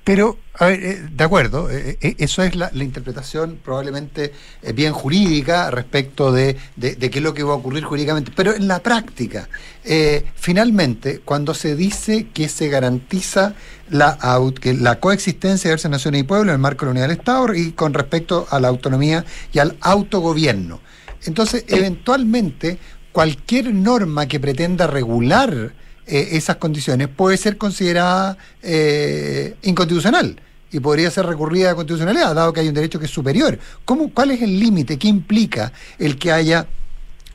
[0.09, 4.33] Pero, a ver, eh, de acuerdo, eh, eh, eso es la, la interpretación probablemente
[4.75, 8.33] bien jurídica respecto de, de- de qué es lo que va a ocurrir jurídicamente.
[8.35, 9.51] Pero en la práctica,
[9.85, 13.53] eh, finalmente, cuando se dice que se garantiza
[13.90, 16.90] la, au- que la coexistencia de diversas naciones y pueblos en el marco de la
[16.92, 20.81] unidad del Estado y con respecto a la autonomía y al autogobierno,
[21.27, 22.79] entonces, eventualmente,
[23.12, 25.75] cualquier norma que pretenda regular
[26.09, 30.40] eh, esas condiciones puede ser considerada eh, inconstitucional
[30.71, 33.59] y podría ser recurrida a constitucionalidad, dado que hay un derecho que es superior.
[33.85, 34.99] ¿Cómo, ¿Cuál es el límite?
[34.99, 36.66] ¿Qué implica el que haya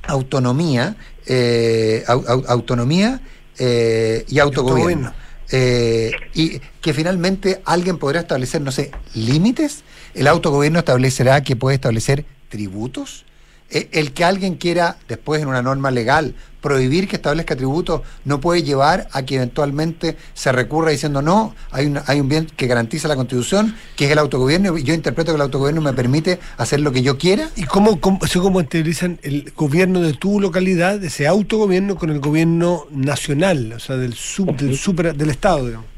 [0.08, 3.22] autonomía, eh, au- au- autonomía
[3.58, 5.14] eh, y autogobierno?
[5.52, 9.84] Eh, y que finalmente alguien podrá establecer, no sé, límites.
[10.16, 13.26] El autogobierno establecerá que puede establecer tributos.
[13.74, 18.40] Eh, el que alguien quiera, después en una norma legal, prohibir que establezca tributos, no
[18.40, 22.68] puede llevar a que eventualmente se recurra diciendo no, hay, una- hay un bien que
[22.68, 26.40] garantiza la Constitución, que es el autogobierno, y yo interpreto que el autogobierno me permite
[26.58, 27.50] hacer lo que yo quiera.
[27.58, 32.86] ¿Y cómo, cómo, cómo integrizan el gobierno de tu localidad, ese autogobierno, con el gobierno
[32.92, 35.93] nacional, o sea, del, sub, del, super, del Estado, digamos?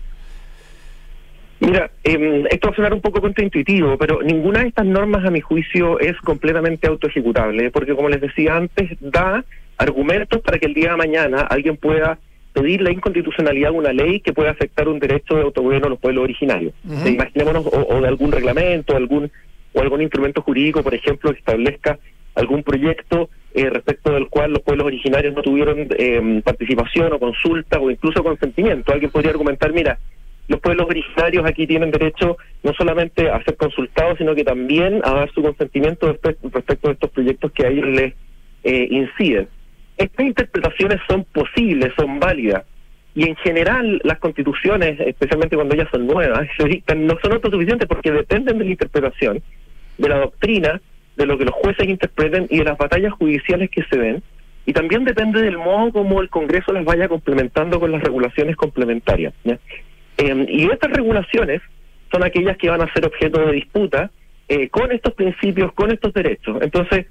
[1.60, 5.32] Mira, eh, esto va a sonar un poco contraintuitivo, pero ninguna de estas normas, a
[5.32, 9.46] mi juicio, es completamente autoejecutable, porque como les decía antes, da
[9.78, 12.18] argumentos para que el día de mañana alguien pueda
[12.54, 16.00] pedir la inconstitucionalidad de una ley que pueda afectar un derecho de autogobierno a los
[16.00, 16.74] pueblos originarios.
[17.06, 19.32] Imaginémonos, o, o de algún reglamento, algún
[19.74, 22.00] o algún instrumento jurídico, por ejemplo, que establezca
[22.34, 27.80] algún proyecto eh, respecto del cual los pueblos originarios no tuvieron eh, participación o consulta
[27.80, 28.92] o incluso consentimiento.
[28.92, 30.00] Alguien podría argumentar, mira,
[30.48, 35.12] los pueblos originarios aquí tienen derecho no solamente a ser consultados, sino que también a
[35.12, 38.14] dar su consentimiento respe- respecto de estos proyectos que a ellos les
[38.64, 39.48] eh, inciden.
[39.98, 42.64] Estas interpretaciones son posibles, son válidas,
[43.16, 46.48] y en general las constituciones, especialmente cuando ellas son nuevas,
[46.98, 49.42] no son autosuficientes porque dependen de la interpretación,
[49.98, 50.82] de la doctrina,
[51.16, 54.22] de lo que los jueces interpreten y de las batallas judiciales que se den,
[54.66, 59.34] y también depende del modo como el Congreso las vaya complementando con las regulaciones complementarias.
[60.18, 61.62] Eh, y estas regulaciones
[62.12, 64.12] son aquellas que van a ser objeto de disputa
[64.48, 66.58] eh, con estos principios, con estos derechos.
[66.62, 67.08] Entonces,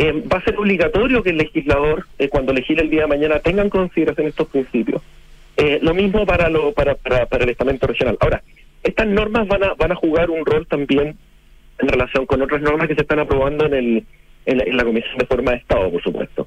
[0.00, 3.40] eh, va a ser obligatorio que el legislador, eh, cuando legisle el día de mañana,
[3.40, 5.02] tenga en consideración estos principios.
[5.56, 8.16] Eh, lo mismo para, lo, para, para, para el estamento regional.
[8.20, 8.42] Ahora,
[8.84, 11.16] estas normas van a, van a jugar un rol también
[11.78, 14.06] en relación con otras normas que se están aprobando en, el,
[14.46, 16.46] en, la, en la Comisión de Forma de Estado, por supuesto.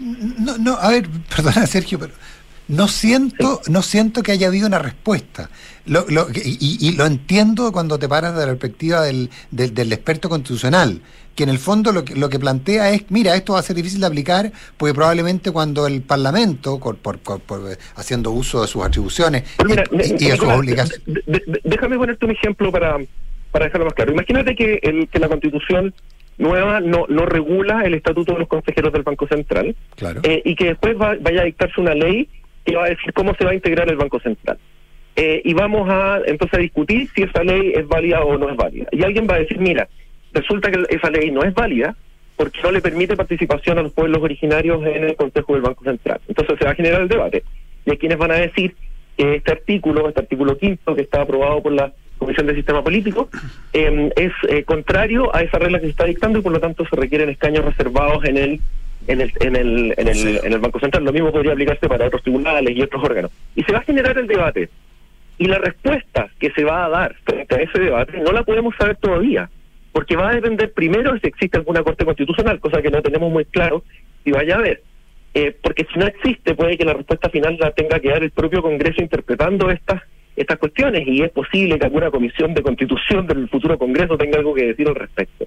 [0.00, 1.04] No, no, a ver,
[1.36, 2.12] perdona Sergio, pero
[2.70, 5.50] no siento, no siento que haya habido una respuesta.
[5.86, 9.92] Lo, lo- y, y lo entiendo cuando te paras de la perspectiva del, del, del
[9.92, 11.00] experto constitucional,
[11.34, 13.76] que en el fondo lo que, lo que plantea es, mira, esto va a ser
[13.76, 18.68] difícil de aplicar, porque probablemente cuando el Parlamento, por, por- por- por- haciendo uso de
[18.68, 21.02] sus atribuciones y, y de sus obligaciones,
[21.64, 22.98] déjame ponerte un ejemplo para,
[23.52, 24.12] para dejarlo más claro.
[24.12, 25.94] Imagínate que, el, que la constitución
[26.38, 30.20] nueva no, no regula el estatuto de los consejeros del Banco Central Claro.
[30.24, 32.28] eh, y que después va- vaya a dictarse una ley
[32.70, 34.58] que va a decir cómo se va a integrar el Banco Central.
[35.16, 38.56] Eh, y vamos a entonces a discutir si esa ley es válida o no es
[38.56, 38.86] válida.
[38.92, 39.88] Y alguien va a decir, mira,
[40.32, 41.96] resulta que esa ley no es válida
[42.36, 46.20] porque no le permite participación a los pueblos originarios en el Consejo del Banco Central.
[46.28, 47.44] Entonces se va a generar el debate.
[47.84, 48.74] Y hay quienes van a decir
[49.16, 53.28] que este artículo, este artículo quinto que está aprobado por la Comisión de Sistema Político,
[53.72, 56.96] eh, es contrario a esa regla que se está dictando y por lo tanto se
[56.96, 58.60] requieren escaños reservados en el
[59.10, 61.04] en el, en el, en el, en el Banco Central.
[61.04, 63.30] Lo mismo podría aplicarse para otros tribunales y otros órganos.
[63.54, 64.68] Y se va a generar el debate.
[65.38, 68.74] Y la respuesta que se va a dar frente a ese debate no la podemos
[68.76, 69.50] saber todavía,
[69.92, 73.44] porque va a depender primero si existe alguna Corte Constitucional, cosa que no tenemos muy
[73.46, 73.82] claro
[74.22, 74.82] si vaya a haber.
[75.32, 78.30] Eh, porque si no existe, puede que la respuesta final la tenga que dar el
[78.30, 80.02] propio Congreso interpretando estas
[80.36, 84.54] estas cuestiones y es posible que alguna comisión de constitución del futuro Congreso tenga algo
[84.54, 85.46] que decir al respecto.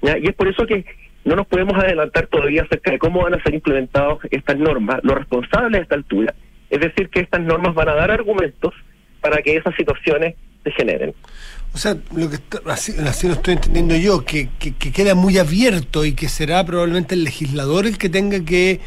[0.00, 0.16] ¿ya?
[0.16, 0.84] Y es por eso que
[1.24, 5.00] no nos podemos adelantar todavía acerca de cómo van a ser implementadas estas normas.
[5.02, 6.34] Lo responsable a esta altura
[6.70, 8.72] es decir que estas normas van a dar argumentos
[9.20, 11.14] para que esas situaciones se generen.
[11.74, 15.14] O sea, lo que está- así, así lo estoy entendiendo yo, que, que- que queda
[15.14, 18.80] muy abierto y que será probablemente el legislador el que tenga que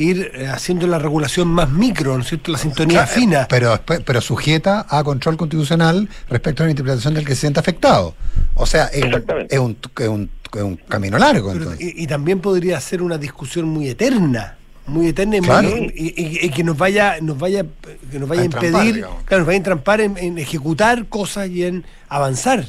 [0.00, 2.50] ir eh, haciendo la regulación más micro, ¿no es cierto?
[2.52, 3.46] La sintonía Claro, fina.
[3.48, 8.14] Pero, pero sujeta a control constitucional respecto a la interpretación del que se siente afectado.
[8.54, 11.52] O sea, es un, es un, es un- es un camino largo.
[11.52, 11.94] Pero- entonces.
[11.94, 15.68] y, y también podría ser una discusión muy eterna muy eterna y, muy- Claro.
[15.68, 17.64] y- y- y que nos vaya nos vaya
[18.10, 19.22] que nos vaya a impedir digamos.
[19.24, 22.64] claro, nos vaya a entrampar en, en ejecutar cosas y en avanzar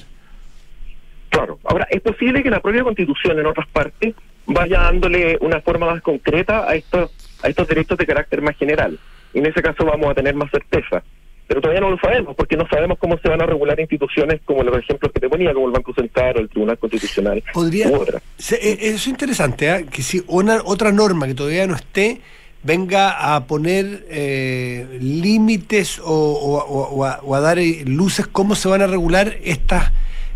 [1.30, 1.60] Claro.
[1.64, 4.14] Ahora, es posible que la propia Constitución en otras partes
[4.46, 7.10] vaya dándole una forma más concreta a estos,
[7.44, 8.98] a estos derechos de carácter más general.
[9.34, 11.04] Y en ese caso vamos a tener más certeza.
[11.48, 14.64] Pero todavía no lo sabemos, porque no sabemos cómo se van a regular instituciones como
[14.64, 17.44] los ejemplos que te ponía, como el Banco Central o el Tribunal Constitucional.
[17.54, 18.22] podría u otras.
[18.38, 19.84] se- eh, eso es interesante ¿ah?
[19.84, 22.22] que si una otra norma que todavía no esté
[22.64, 28.28] venga a poner eh, límites o, o- o- o a, o a dar eh, luces
[28.28, 29.92] cómo se van a regular estas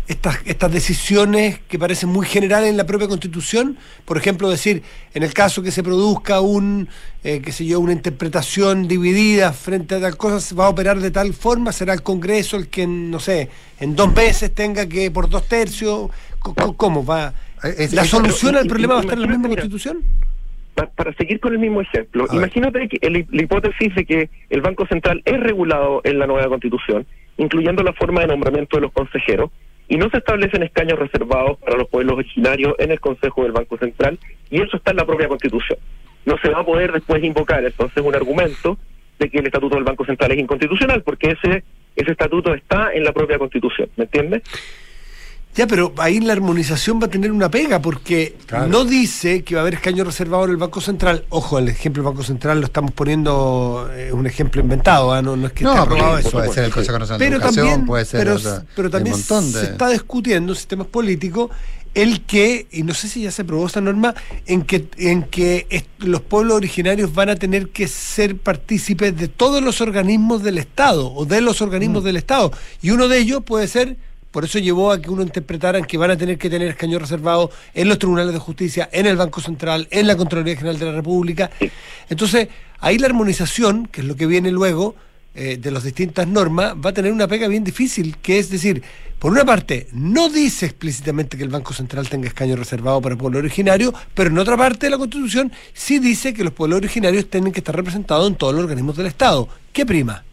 [0.08, 4.82] estas, estas decisiones que parecen muy generales en la propia Constitución, por ejemplo, decir,
[5.14, 6.88] en el caso que se produzca un,
[7.24, 10.98] eh, qué sé yo, una interpretación dividida frente a tal cosa, se va a operar
[11.00, 13.48] de tal forma, será el Congreso el que, no sé,
[13.80, 16.10] en dos meses tenga que, por dos tercios,
[16.76, 17.32] ¿cómo va?
[17.64, 20.02] es- ¿La solución al problema va a estar en la misma Constitución?
[20.74, 24.60] Pa- para seguir con el mismo ejemplo, imagínate que el- la hipótesis de que el
[24.60, 27.06] Banco Central es regulado en la nueva Constitución,
[27.38, 29.50] incluyendo la forma de nombramiento de los consejeros,
[29.88, 33.78] y no se establecen escaños reservados para los pueblos originarios en el Consejo del Banco
[33.78, 34.18] Central
[34.50, 35.78] y eso está en la propia Constitución.
[36.24, 38.78] No se va a poder después invocar entonces un argumento
[39.18, 41.62] de que el Estatuto del Banco Central es inconstitucional porque ese
[41.96, 44.42] ese estatuto está en la propia Constitución, ¿me entiendes?
[45.56, 48.36] Ya, pero ahí la armonización va a tener una pega, porque
[48.68, 51.24] no dice que va a haber escaño reservado en el Banco Central.
[51.30, 55.22] Ojo, el ejemplo del Banco Central lo estamos poniendo, es un ejemplo inventado, ¿ah?
[55.22, 56.30] no, no es que No, esté aprobado eso.
[56.30, 58.92] puede ser el Consejo Nacional de Pero Educación, también, puede ser pero, otra- pero hay
[58.92, 61.50] también de- se está discutiendo en sistemas políticos
[61.94, 65.86] el que, y no sé si ya se aprobó esta norma, en que, en que
[66.00, 71.10] los pueblos originarios van a tener que ser partícipes de todos los organismos del Estado
[71.14, 72.06] o de los organismos Mm.
[72.06, 72.52] del Estado.
[72.82, 73.96] Y uno de ellos puede ser,
[74.36, 77.48] por eso llevó a que uno interpretara que van a tener que tener escaños reservados
[77.72, 80.92] en los tribunales de justicia, en el Banco Central, en la Contraloría General de la
[80.92, 81.50] República.
[82.10, 82.48] Entonces,
[82.80, 84.94] ahí la armonización, que es lo que viene luego,
[85.34, 88.82] eh, de las distintas normas va a tener una pega bien difícil, que es decir,
[89.18, 93.18] por una parte, no dice explícitamente que el Banco Central tenga escaño reservado para el
[93.18, 97.30] pueblo originario, pero en otra parte de la Constitución sí dice que los pueblos originarios
[97.30, 99.48] tienen que estar representados en todos los organismos del Estado.
[99.72, 100.26] ¿Qué prima?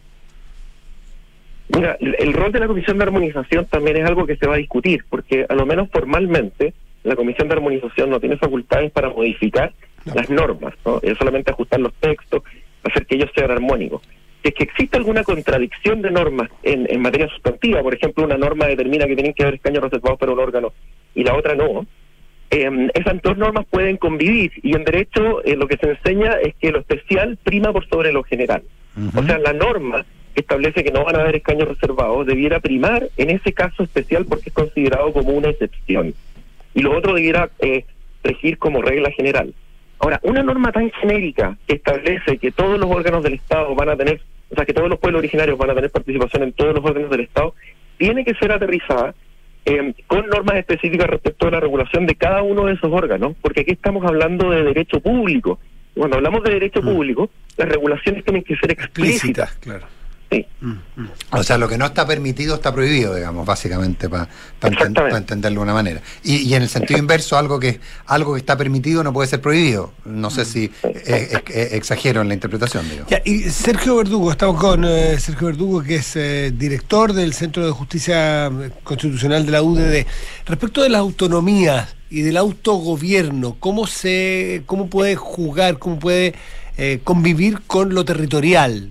[1.68, 4.54] Mira, el, el rol de la Comisión de Armonización también es algo que se va
[4.54, 9.10] a discutir, porque a lo menos formalmente la Comisión de Armonización no tiene facultades para
[9.10, 9.72] modificar
[10.12, 11.00] las normas, ¿no?
[11.02, 12.42] es solamente ajustar los textos,
[12.82, 14.02] hacer que ellos sean armónicos.
[14.42, 18.36] Si es que existe alguna contradicción de normas en, en materia sustantiva, por ejemplo, una
[18.36, 20.72] norma determina que tienen que haber escaños reservados para un órgano
[21.14, 21.86] y la otra no,
[22.50, 26.54] eh, esas dos normas pueden convivir y en derecho eh, lo que se enseña es
[26.56, 28.62] que lo especial prima por sobre lo general.
[29.16, 33.08] O sea, la norma que establece que no van a haber escaños reservados debiera primar
[33.16, 36.14] en ese caso especial porque es considerado como una excepción.
[36.74, 37.84] Y lo otro debiera eh,
[38.22, 39.54] regir como regla general.
[40.00, 43.96] Ahora, una norma tan genérica que establece que todos los órganos del Estado van a
[43.96, 44.20] tener,
[44.50, 47.10] o sea, que todos los pueblos originarios van a tener participación en todos los órganos
[47.10, 47.54] del Estado,
[47.96, 49.14] tiene que ser aterrizada
[49.66, 53.60] eh, con normas específicas respecto a la regulación de cada uno de esos órganos, porque
[53.60, 55.60] aquí estamos hablando de derecho público.
[55.94, 59.54] Cuando hablamos de derecho público, las regulaciones tienen que ser explícitas.
[59.60, 59.86] claro.
[60.34, 60.46] Sí.
[61.30, 64.28] O sea, lo que no está permitido está prohibido, digamos, básicamente, para
[64.60, 66.00] entenderlo de una manera.
[66.22, 69.40] Y, y en el sentido inverso, algo que algo que está permitido no puede ser
[69.40, 69.92] prohibido.
[70.04, 70.72] No sé si eh,
[71.04, 73.06] eh, eh, exagero en la interpretación, digo.
[73.08, 77.64] Ya, y Sergio Verdugo, estamos con eh, Sergio Verdugo, que es eh, director del Centro
[77.64, 78.50] de Justicia
[78.82, 80.06] Constitucional de la UDD.
[80.46, 86.34] Respecto de las autonomías y del autogobierno, ¿cómo se, cómo puede jugar, cómo puede
[86.76, 88.90] eh, convivir con lo territorial?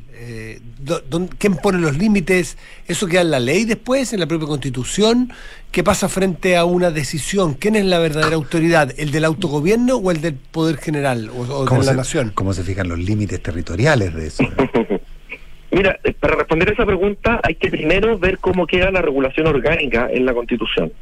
[1.38, 2.58] ¿Quién pone los límites?
[2.88, 5.32] ¿Eso queda en la ley después, en la propia constitución?
[5.72, 7.56] ¿Qué pasa frente a una decisión?
[7.56, 8.94] ¿Quién es la verdadera autoridad?
[8.98, 12.32] ¿El del autogobierno o el del poder general o, o de ¿Cómo la se, nación?
[12.34, 14.44] ¿Cómo se fijan los límites territoriales de eso?
[15.74, 20.08] Mira, eh, para responder esa pregunta hay que primero ver cómo queda la regulación orgánica
[20.12, 20.94] en la Constitución.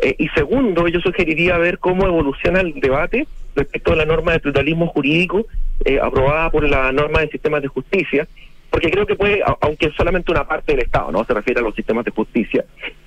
[0.00, 4.40] Eh, y segundo, yo sugeriría ver cómo evoluciona el debate respecto a la norma de
[4.40, 5.46] pluralismo jurídico
[5.84, 8.26] eh, aprobada por la norma de sistemas de justicia,
[8.70, 11.74] porque creo que puede, aunque solamente una parte del Estado, no se refiere a los
[11.74, 12.64] sistemas de justicia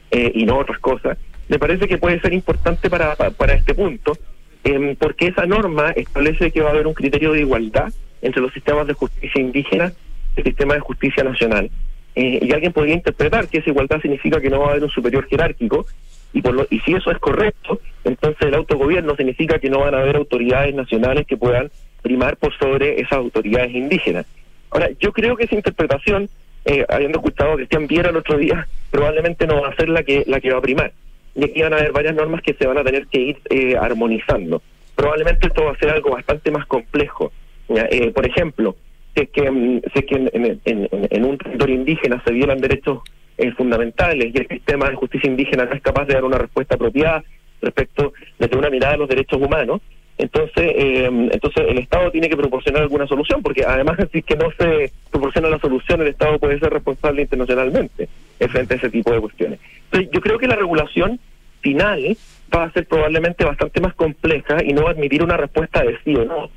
[0.09, 4.17] eh, y no otras cosas, me parece que puede ser importante para, para, este punto,
[4.63, 7.91] em, porque esa norma establece que va a haber un criterio de igualdad
[8.21, 9.93] entre los sistemas de justicia indígena
[10.35, 11.69] y el sistema de justicia nacional.
[12.15, 14.89] Eh, y alguien podría interpretar que esa igualdad significa que no va a haber un
[14.89, 15.85] superior jerárquico,
[16.33, 19.95] y, por lo, y si eso es correcto, entonces el autogobierno significa que no van
[19.95, 21.69] a haber autoridades nacionales que puedan
[22.01, 24.25] primar por sobre esas autoridades indígenas.
[24.71, 26.29] Ahora, yo creo que esa interpretación,
[26.65, 30.03] eh, habiendo escuchado a Cristian Viera el otro día, probablemente no va a ser la
[30.03, 30.91] que, la que va a primar.
[31.35, 33.75] Y aquí van a haber varias normas que se van a tener que ir eh,
[33.77, 34.61] armonizando.
[34.95, 37.31] Probablemente esto va a ser algo bastante más complejo.
[37.69, 38.75] Eh, por ejemplo,
[39.15, 42.99] si es que, mm, si es que en- en un territorio indígena se violan derechos
[43.37, 46.75] eh, fundamentales y el sistema de justicia indígena no es capaz de dar una respuesta
[46.75, 47.23] apropiada
[47.61, 49.81] respecto desde una mirada de los derechos humanos,
[50.21, 54.35] entonces eh, entonces el Estado tiene que proporcionar alguna solución, porque además si es que
[54.35, 58.07] no se proporciona la solución, el Estado puede ser responsable internacionalmente
[58.49, 59.59] frente a ese tipo de cuestiones.
[59.85, 61.19] Entonces yo creo que la regulación
[61.61, 62.17] final
[62.53, 65.97] va a ser probablemente bastante más compleja y no va a admitir una respuesta de
[66.03, 66.49] sí o no.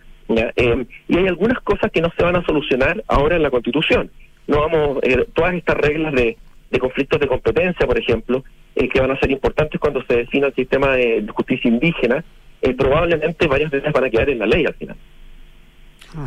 [0.56, 4.10] Eh, y hay algunas cosas que no se van a solucionar ahora en la Constitución.
[4.46, 6.36] No vamos, eh, todas estas reglas de,
[6.70, 8.44] de conflictos de competencia, por ejemplo,
[8.74, 12.24] eh, que van a ser importantes cuando se defina el sistema de justicia indígena,
[12.64, 14.96] eh, probablemente varias veces van a quedar en la ley al final.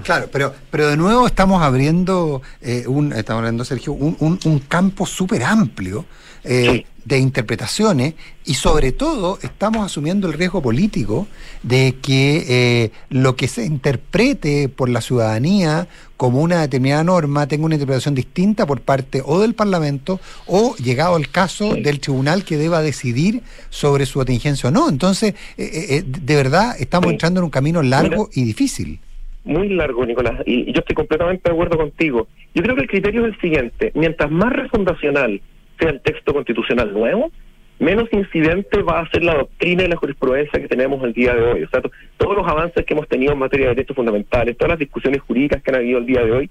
[0.03, 4.59] Claro, pero, pero de nuevo estamos abriendo, eh, un, estamos hablando, Sergio, un, un, un
[4.59, 6.05] campo súper amplio
[6.43, 11.25] eh, de interpretaciones y sobre todo estamos asumiendo el riesgo político
[11.63, 17.65] de que eh, lo que se interprete por la ciudadanía como una determinada norma tenga
[17.65, 22.57] una interpretación distinta por parte o del Parlamento o llegado el caso del tribunal que
[22.57, 24.89] deba decidir sobre su atingencia o no.
[24.89, 28.99] Entonces, eh, eh, de verdad estamos entrando en un camino largo y difícil.
[29.47, 32.27] Muy largo, Nicolás, y yo estoy completamente de acuerdo contigo.
[32.53, 35.41] Yo creo que el criterio es el siguiente, mientras más refundacional
[35.79, 37.31] sea el texto constitucional nuevo,
[37.79, 41.41] menos incidente va a ser la doctrina y la jurisprudencia que tenemos el día de
[41.43, 41.63] hoy.
[41.63, 44.69] O sea, to- todos los avances que hemos tenido en materia de derechos fundamentales, todas
[44.71, 46.49] las discusiones jurídicas que han habido el día de hoy,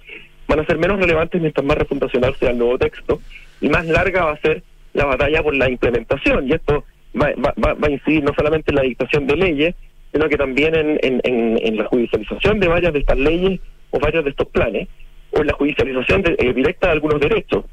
[0.49, 3.20] van a ser menos relevantes mientras más refundacional sea el nuevo texto,
[3.61, 4.62] y más larga va a ser
[4.94, 6.47] la batalla por la implementación.
[6.49, 6.84] Y esto
[7.20, 9.74] va- va- va a incidir no solamente en la dictación de leyes,
[10.16, 13.60] sino que también en, la judicialización de varias de estas leyes
[13.90, 14.88] o varios de estos planes,
[15.32, 17.66] o en la judicialización de- eh, directa de algunos derechos.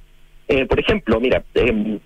[0.50, 2.00] Eh, por ejemplo, mira, em,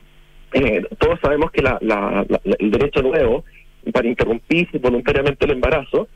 [0.54, 3.46] eh, todos sabemos que la- la- la- el derecho nuevo
[3.92, 6.08] para interrumpir voluntariamente el embarazo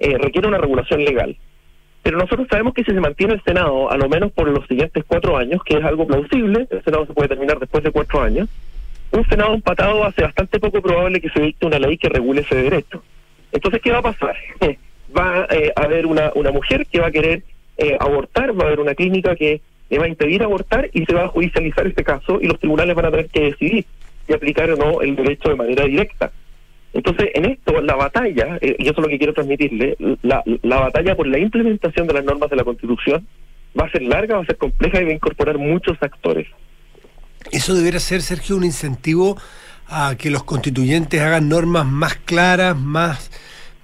[0.00, 1.36] eh, requiere una regulación legal.
[2.02, 5.04] Pero nosotros sabemos que si se mantiene el Senado, a lo menos por los siguientes
[5.06, 8.48] cuatro años, que es algo plausible, el Senado se puede terminar después de cuatro años,
[9.12, 12.56] un Senado empatado hace bastante poco probable que se dicte una ley que regule ese
[12.56, 13.02] derecho.
[13.52, 14.36] Entonces, ¿qué va a pasar?
[15.16, 17.42] va eh, a haber una, una mujer que va a querer
[17.76, 21.14] eh, abortar, va a haber una clínica que le va a impedir abortar y se
[21.14, 23.86] va a judicializar este caso y los tribunales van a tener que decidir
[24.26, 26.30] si aplicar o no el derecho de manera directa.
[26.92, 30.80] Entonces, en esto, la batalla, eh, y eso es lo que quiero transmitirle, la, la
[30.80, 33.26] batalla por la implementación de las normas de la Constitución
[33.78, 36.46] va a ser larga, va a ser compleja y va a incorporar muchos actores.
[37.50, 39.38] Eso debería ser, Sergio, un incentivo
[39.88, 43.30] a que los constituyentes hagan normas más claras, más,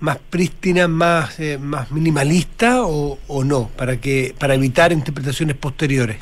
[0.00, 6.16] más prístinas, más, eh, más minimalistas o, no, para que para evitar interpretaciones posteriores.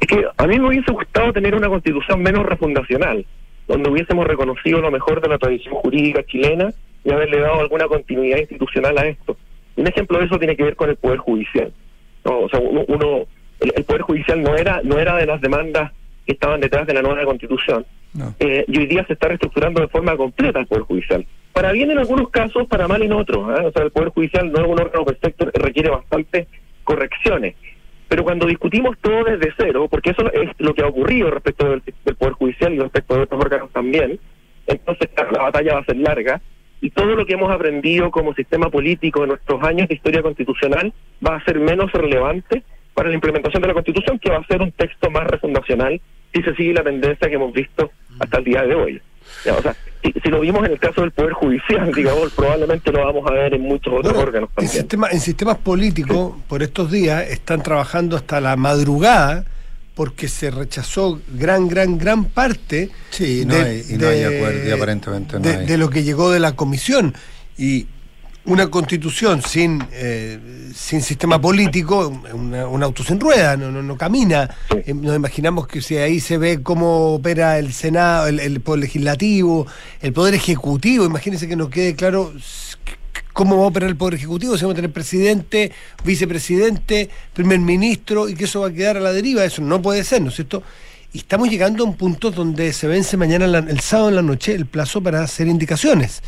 [0.00, 3.24] Es que a mí me hubiese gustado tener una constitución menos refundacional,
[3.68, 6.72] donde hubiésemos reconocido lo mejor de la tradición jurídica chilena
[7.04, 9.36] y haberle dado alguna continuidad institucional a esto.
[9.76, 11.72] Un ejemplo de eso tiene que ver con el Poder Judicial.
[12.24, 12.40] ¿no?
[12.40, 13.26] O sea, uno, uno-
[13.60, 15.92] el, el Poder Judicial no era, no era de las demandas
[16.26, 17.84] que estaban detrás de la nueva Constitución.
[18.40, 21.26] Eh, y hoy día se está reestructurando de forma completa el Poder Judicial.
[21.52, 23.58] Para bien en algunos casos, para mal en otros.
[23.58, 23.66] ¿eh?
[23.66, 26.48] O sea, el Poder Judicial no es un órgano perfecto, requiere bastantes
[26.84, 27.54] correcciones.
[28.08, 31.82] Pero cuando discutimos todo desde cero, porque eso es lo que ha ocurrido respecto del,
[32.18, 34.20] Poder Judicial y respecto de otros órganos también,
[34.66, 36.40] entonces la batalla va a ser larga
[36.82, 40.92] y todo lo que hemos aprendido como sistema político en nuestros años de historia constitucional
[41.26, 44.60] va a ser menos relevante para la implementación de la Constitución, que va a ser
[44.60, 46.00] un texto más refundacional
[46.34, 49.02] si se sigue la tendencia que hemos visto hasta el día de hoy.
[49.44, 52.92] Ya, o sea, si, si lo vimos en el caso del Poder Judicial, digamos, probablemente
[52.92, 54.72] lo vamos a ver en muchos otros órganos En, también.
[54.72, 59.44] sistema- en sistemas políticos, por estos días, están trabajando hasta la madrugada
[59.94, 64.70] porque se rechazó gran, gran, gran parte Sí, no hay- y no hay acuerdo, y
[64.72, 65.66] aparentemente no de, hay.
[65.66, 67.14] de lo que llegó de la comisión.
[67.58, 67.86] Y
[68.44, 70.38] una constitución sin, eh,
[70.74, 74.50] sin sistema político, una- un auto sin rueda, no, no, no camina.
[74.84, 78.80] Eh, nos imaginamos que si ahí se ve cómo opera el Senado, el, el Poder
[78.80, 79.66] Legislativo,
[80.00, 82.32] el Poder Ejecutivo, imagínense que nos quede claro
[83.32, 85.70] cómo va a operar el Poder Ejecutivo, si vamos a tener presidente,
[86.04, 90.02] vicepresidente, primer ministro, y que eso va a quedar a la deriva, eso no puede
[90.04, 90.62] ser, ¿no es cierto?
[91.12, 94.22] Y estamos llegando a un punto donde se vence mañana, la- el sábado en la
[94.22, 96.22] noche, el plazo para hacer indicaciones.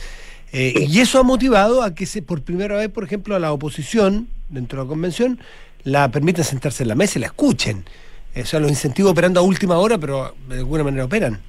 [0.57, 3.53] Eh, y eso ha motivado a que se, por primera vez, por ejemplo, a la
[3.53, 5.41] oposición, dentro de la convención,
[5.83, 7.85] la permitan sentarse en la mesa y la escuchen.
[8.37, 11.41] Eh, o sea, los incentivos operando a última hora, pero de alguna manera operan.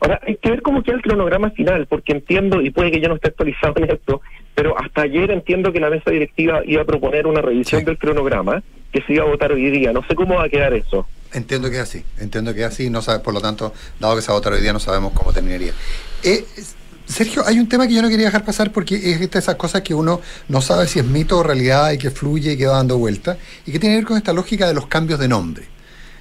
[0.00, 3.08] Ahora, hay que ver cómo queda el cronograma final, porque entiendo, y puede que yo
[3.08, 4.20] no esté actualizado en esto,
[4.54, 8.62] pero hasta ayer entiendo que la mesa directiva iba a proponer una revisión del cronograma
[8.92, 9.94] que se iba a votar hoy día.
[9.94, 11.06] No sé cómo va a quedar eso.
[11.32, 14.22] Entiendo que es así, entiendo que es así, no sabe, por lo tanto, dado que
[14.22, 15.72] se va a votar hoy día, no sabemos cómo terminaría.
[16.22, 16.44] Eh,
[17.08, 19.80] Sergio, hay un tema que yo no quería dejar pasar porque es de esas cosas
[19.82, 22.76] que uno no sabe si es mito o realidad y que fluye y que va
[22.76, 25.77] dando vueltas, y que tiene que ver con esta lógica de los cambios de nombre.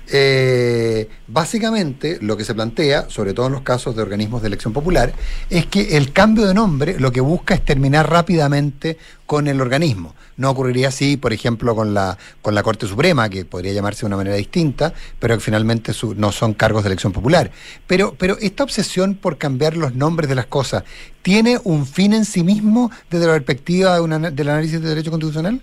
[0.09, 4.73] Eh, básicamente, lo que se plantea, sobre todo en los casos de organismos de elección
[4.73, 5.13] popular,
[5.49, 10.15] es que el cambio de nombre lo que busca es terminar rápidamente con el organismo.
[10.37, 14.05] No ocurriría así, por ejemplo, con la, con la Corte Suprema, que podría llamarse de
[14.07, 17.51] una manera distinta, pero que finalmente su- no son cargos de elección popular.
[17.87, 20.83] Pero, pero esta obsesión por cambiar los nombres de las cosas,
[21.21, 25.61] ¿tiene un fin en sí mismo desde la perspectiva de del análisis de derecho constitucional?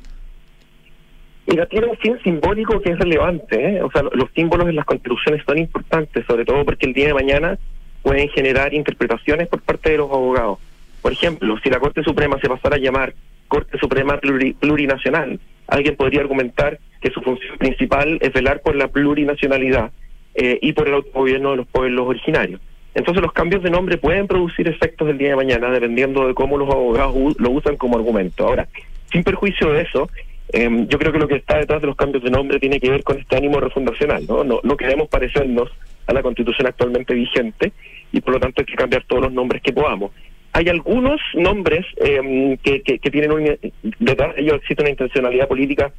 [1.47, 3.77] Mira, tiene un fin simbólico que es relevante.
[3.77, 3.83] ¿eh?
[3.83, 7.09] O sea, lo- los símbolos en las constituciones son importantes, sobre todo porque el día
[7.09, 7.59] de mañana
[8.03, 10.59] pueden generar interpretaciones por parte de los abogados.
[11.03, 13.15] Por ejemplo, si la Corte Suprema se pasara a llamar
[13.49, 15.39] Corte Suprema Pluri- Plurinacional,
[15.69, 19.91] alguien podría argumentar que su función principal es velar por la plurinacionalidad
[20.35, 22.61] eh, y por el autogobierno de los pueblos originarios.
[22.95, 26.57] Entonces los cambios de nombre pueden producir efectos del día de mañana dependiendo de cómo
[26.57, 28.47] los abogados lo usan como argumento.
[28.47, 28.67] Ahora,
[29.13, 30.09] sin perjuicio de eso,
[30.53, 32.91] eh, yo creo que lo que está detrás de los cambios de nombre tiene que
[32.91, 34.27] ver con este ánimo refundacional.
[34.27, 34.45] ¿no?
[34.45, 35.71] No, queremos parecernos
[36.07, 37.73] a la constitución actualmente vigente
[38.13, 40.13] y por lo tanto hay que cambiar todos los nombres que podamos.
[40.53, 43.59] Hay algunos nombres eh, que, que, tienen un,
[43.99, 45.93] detrás de ellos existe una intencionalidad política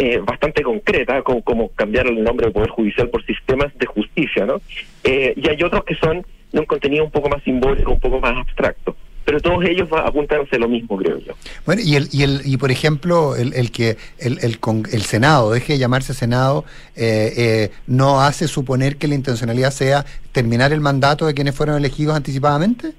[0.00, 4.46] eh, bastante concreta, como, como cambiar el nombre del Poder Judicial por sistemas de justicia,
[4.46, 4.60] ¿no?
[5.02, 8.20] Eh, y hay otros que son de un contenido un poco más simbólico, un poco
[8.20, 8.94] más abstracto.
[9.28, 11.34] Pero todos ellos va- apuntan hacia lo mismo, creo yo.
[11.66, 15.02] Bueno, y, el, y, el, y por ejemplo, el, el que el, el, con- el
[15.02, 16.64] Senado deje de llamarse Senado
[16.96, 21.76] eh, eh, no hace suponer que la intencionalidad sea terminar el mandato de quienes fueron
[21.76, 22.92] elegidos anticipadamente.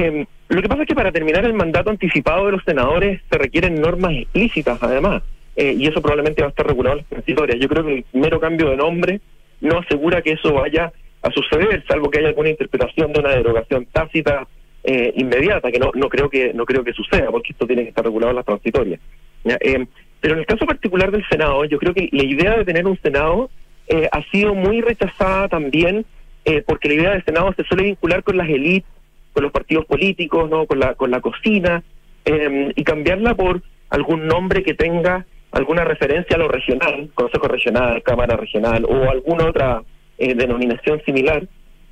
[0.00, 3.36] Eh, lo que pasa es que para terminar el mandato anticipado de los senadores se
[3.36, 5.22] requieren normas explícitas, además,
[5.56, 7.58] eh, y eso probablemente va a estar regulado en las transitorias.
[7.60, 9.20] Yo creo que el mero cambio de nombre
[9.60, 10.92] no asegura que eso vaya
[11.26, 14.46] a suceder, salvo que haya alguna interpretación de una derogación tácita
[14.84, 17.88] eh, inmediata, que no, no creo que no creo que suceda, porque esto tiene que
[17.88, 19.00] estar regulado en las transitorias.
[19.44, 19.86] Eh,
[20.20, 22.98] pero en el caso particular del Senado, yo creo que la idea de tener un
[23.00, 23.50] Senado
[23.88, 26.04] eh, ha sido muy rechazada también,
[26.44, 28.90] eh, porque la idea del Senado se suele vincular con las élites
[29.36, 31.82] con los partidos políticos, no, con la con la cocina
[32.24, 33.60] eh, y cambiarla por
[33.90, 39.44] algún nombre que tenga alguna referencia a lo regional, Consejo Regional, Cámara Regional o alguna
[39.44, 39.82] otra
[40.18, 41.46] eh, denominación similar,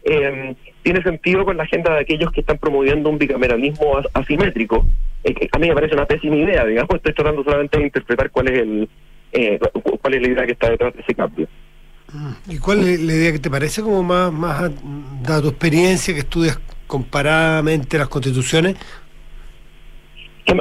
[0.05, 4.87] eh, tiene sentido con la agenda de aquellos que están promoviendo un bicameralismo as- asimétrico.
[5.25, 8.49] Eh, a mí me parece una pésima idea, digamos, estoy tratando solamente de interpretar cuál
[8.49, 8.89] es el
[9.33, 11.49] eh, cu- cuál es la idea que está detrás de ese cambio.
[12.49, 14.71] ¿Y cuál es la idea que te parece como más, más
[15.23, 18.77] dada tu experiencia que estudias comparadamente las constituciones?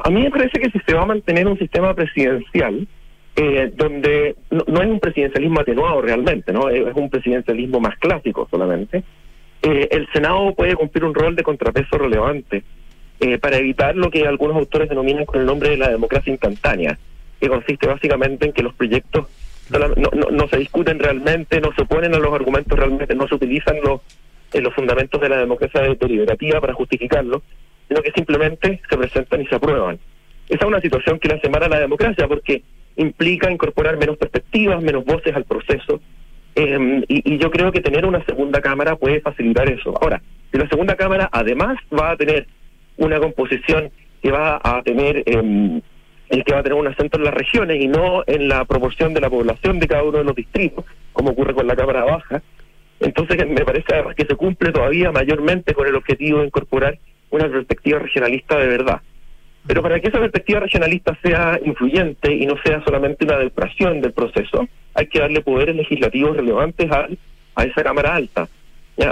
[0.04, 2.88] A mí me parece que si se va a mantener un sistema presidencial,
[3.36, 9.04] eh, donde no, es un presidencialismo atenuado realmente, no es un presidencialismo más clásico solamente,
[9.64, 12.64] eh, el Senado puede cumplir un rol de contrapeso relevante
[13.22, 17.00] eh, para evitar lo que algunos autores denominan con el nombre de la democracia instantánea,
[17.40, 19.28] que consiste básicamente en que los proyectos
[19.72, 23.78] no, no, se discuten realmente, no se oponen a los argumentos realmente, no se utilizan
[23.82, 24.02] los,
[24.52, 27.42] eh, los fundamentos de la democracia deliberativa para justificarlo,
[27.88, 29.98] sino que simplemente se presentan y se aprueban.
[30.50, 32.64] Esa es una situación que le hace mal a la democracia porque
[32.96, 36.02] implica incorporar menos perspectivas, menos voces al proceso.
[36.56, 39.98] eh, y, yo creo que tener una segunda cámara puede facilitar eso.
[40.00, 40.22] Ahora,
[40.52, 42.46] si la segunda cámara además va a tener
[42.98, 43.90] una composición
[44.22, 45.82] que va a tener eh,
[46.30, 49.14] el que va a tener un acento en las regiones y no en la proporción
[49.14, 52.42] de la población de cada uno de los distritos, como ocurre con la cámara baja,
[53.00, 56.98] entonces me parece que se cumple todavía mayormente con el objetivo de incorporar
[57.30, 59.02] una perspectiva regionalista de verdad.
[59.66, 64.12] Pero para que esa perspectiva regionalista sea influyente y no sea solamente una depresión del
[64.12, 67.08] proceso, hay que darle poderes legislativos relevantes a,
[67.56, 68.48] a esa Cámara Alta.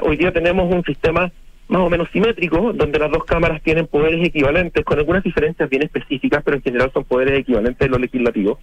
[0.04, 1.32] Hoy día tenemos un sistema
[1.72, 5.84] más o menos simétrico, donde las dos cámaras tienen poderes equivalentes, con algunas diferencias bien
[5.84, 8.60] específicas, pero en general son poderes equivalentes en lo legislativo.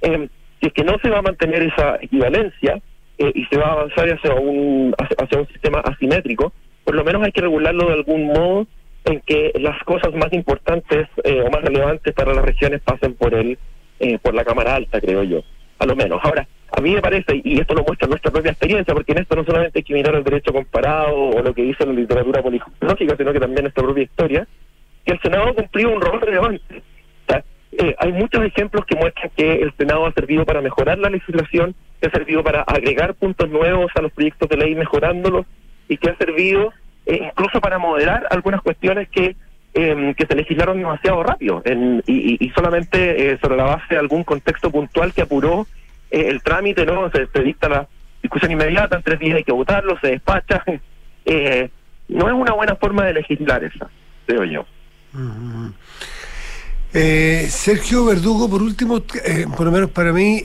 [0.00, 0.28] Eh,
[0.60, 2.80] si es que no se va a mantener esa equivalencia
[3.18, 6.52] eh, y se va a avanzar hacia un, hacia un sistema asimétrico,
[6.84, 8.68] por lo menos hay que regularlo de algún modo
[9.06, 13.34] en que las cosas más importantes eh, o más relevantes para las regiones pasen por
[13.34, 13.58] el
[13.98, 15.42] eh, por la cámara alta creo yo
[15.78, 16.20] a lo menos.
[16.22, 16.46] Ahora
[16.76, 19.44] a mí me parece y esto lo muestra nuestra propia experiencia porque en esto no
[19.44, 23.32] solamente hay que mirar el derecho comparado o lo que dice la literatura politológica sino
[23.32, 24.46] que también nuestra propia historia
[25.04, 26.82] que el Senado ha cumplido un rol relevante.
[27.78, 31.74] Eh, hay muchos ejemplos que muestran que el Senado ha servido para mejorar la legislación
[32.00, 35.44] que ha servido para agregar puntos nuevos a los proyectos de ley mejorándolos
[35.86, 36.72] y que ha servido
[37.06, 39.36] eh, incluso para moderar algunas cuestiones que
[39.78, 44.24] eh, que se legislaron demasiado rápido en- y, solamente eh, sobre la base de algún
[44.24, 45.66] contexto puntual que apuró
[46.10, 47.10] eh, el trámite, ¿no?
[47.10, 47.86] Se, dicta la
[48.22, 50.64] discusión inmediata, en tres días hay que votarlo, se despacha.
[52.08, 53.90] No es una buena forma de legislar esa,
[54.26, 54.64] creo yo.
[56.94, 60.40] Eh, Sergio Verdugo, por último, eh, por lo menos para mí,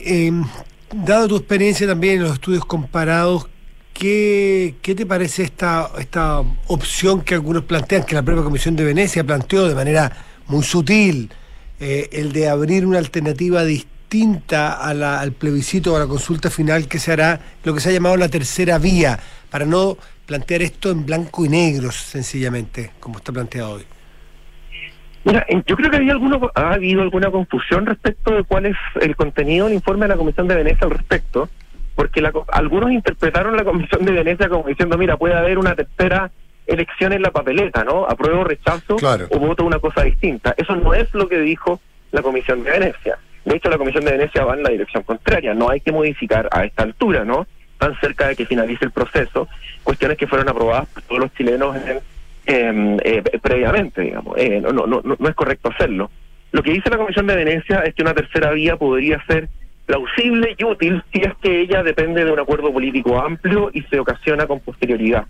[0.92, 3.48] dado tu experiencia también en los estudios comparados,
[3.92, 8.84] ¿qué, qué te parece esta, esta opción que algunos plantean, que la propia Comisión de
[8.84, 10.10] Venecia planteó de manera
[10.48, 11.30] muy sutil,
[11.80, 16.98] eh, el de abrir una alternativa distinta al plebiscito o a la consulta final que
[16.98, 19.18] se hará, lo que se ha llamado la tercera vía,
[19.50, 23.84] para no plantear esto en blanco y negro, sencillamente, como está planteado hoy?
[25.24, 28.76] Mira, en- yo creo que había alguno, ha habido alguna confusión respecto de cuál es
[29.00, 31.48] el contenido del informe de la Comisión de Venecia al respecto,
[31.94, 36.30] porque la algunos interpretaron la Comisión de Venecia como diciendo, mira, puede haber una tercera
[36.66, 38.06] elección en la papeleta, ¿no?
[38.06, 38.96] Apruebo, rechazo
[39.30, 40.54] o voto una cosa distinta.
[40.56, 41.80] Eso no es lo que dijo
[42.12, 43.18] la Comisión de Venecia.
[43.44, 45.54] De hecho, la Comisión de Venecia va en la dirección contraria.
[45.54, 47.46] No hay que modificar a esta altura, ¿no?
[47.82, 49.48] tan cerca de que finalice el proceso,
[49.82, 51.98] cuestiones que fueron aprobadas por todos los chilenos en,
[52.46, 54.38] em, eh, previamente, digamos.
[54.38, 56.08] Eh, no, no, no, no es correcto hacerlo.
[56.52, 59.48] Lo que dice la Comisión de Venecia es que una tercera vía podría ser
[59.92, 63.98] plausible y útil si es que ella depende de un acuerdo político amplio y se
[63.98, 65.26] ocasiona con posterioridad.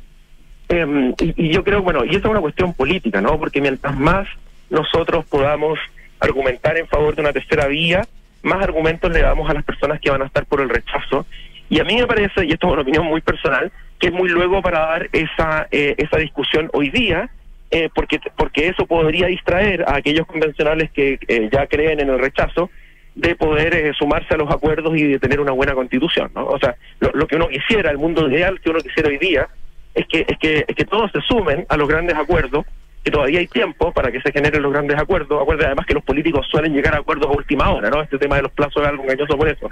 [0.69, 3.41] Em, y, yo creo, bueno, y esa es una cuestión política, ¿no?
[3.41, 4.29] Porque mientras más
[4.71, 5.81] nosotros podamos
[6.21, 8.07] argumentar en favor de una tercera vía,
[8.43, 11.27] más argumentos le damos a las personas que van a estar por el rechazo.
[11.69, 14.29] Y a mí me parece, y esto es una opinión muy personal, que es muy
[14.29, 17.29] luego para dar esa, eh, esa discusión hoy día,
[17.73, 22.21] eh, porque, porque eso podría distraer a aquellos convencionales que eh, ya creen en el
[22.21, 22.71] rechazo
[23.15, 26.31] de poder eh, sumarse a los acuerdos y de tener una buena constitución.
[26.35, 26.47] ¿no?
[26.47, 29.49] O sea, lo, que uno quisiera, el mundo ideal que uno quisiera hoy día,
[29.95, 32.65] es que, es que, es que todos se sumen a los grandes acuerdos
[33.05, 35.43] que todavía hay tiempo para que se generen los grandes acuerdos.
[35.43, 38.01] Acuerde además que los políticos suelen llegar a acuerdos a última hora, ¿no?
[38.01, 39.69] Este tema de los plazos es algo engañoso por eso.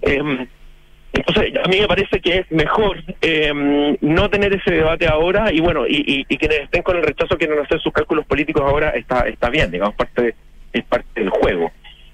[0.00, 0.46] Eh,
[1.12, 5.60] entonces, a mí me parece que es mejor eh, no tener ese debate ahora y
[5.60, 8.90] bueno, y, y, y, quienes estén con el rechazo quieren hacer sus cálculos políticos ahora
[8.90, 10.34] está está bien, digamos, parte
[10.72, 11.70] es parte del juego.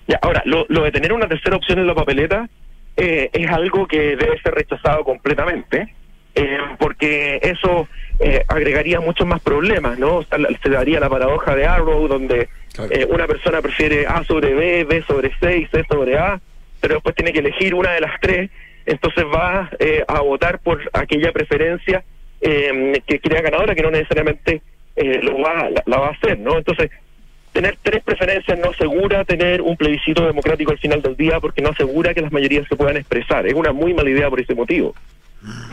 [0.08, 2.48] Ya, ahora, lo, lo de tener una tercera opción en la papeleta
[2.96, 5.94] eh, es algo que debe ser rechazado completamente
[6.34, 7.88] eh, porque eso
[8.20, 10.24] eh, agregaría muchos más problemas, ¿no?
[10.62, 12.48] Se daría la paradoja de Arrow, donde
[12.90, 16.40] eh, una persona prefiere A sobre B, B sobre C y C sobre A,
[16.80, 18.50] pero después tiene que elegir una de las tres,
[18.86, 22.04] entonces va eh, a votar por aquella preferencia
[22.40, 24.62] que crea ganadora, que no necesariamente
[24.94, 26.56] eh, lo va, la, la va a hacer, ¿no?
[26.56, 26.88] Entonces,
[27.58, 31.70] tener tres preferencias no asegura tener un plebiscito democrático al final del día porque no
[31.70, 33.48] asegura que las mayorías se puedan expresar.
[33.48, 34.94] Es una muy mala idea por ese motivo.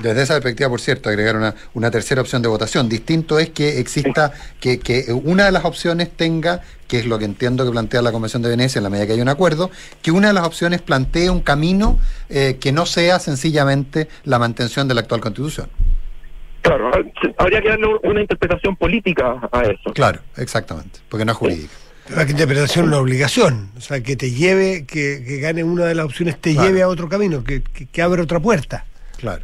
[0.01, 2.89] Desde esa perspectiva, por cierto, agregar una, una tercera opción de votación.
[2.89, 7.25] Distinto es que exista, que, que una de las opciones tenga, que es lo que
[7.25, 9.69] entiendo que plantea la Convención de Venecia en la medida que hay un acuerdo,
[10.01, 14.87] que una de las opciones plantee un camino eh, que no sea sencillamente la mantención
[14.87, 15.69] de la actual Constitución.
[16.65, 16.89] Claro,
[17.37, 19.93] habría que darle una interpretación política a eso.
[19.93, 21.73] Claro, exactamente, porque no es jurídica.
[22.09, 25.93] La interpretación es una obligación, o sea, que te lleve, que, que gane una de
[25.93, 26.67] las opciones, te claro.
[26.67, 28.83] lleve a otro camino, que, que, que abra otra puerta.
[29.17, 29.43] Claro.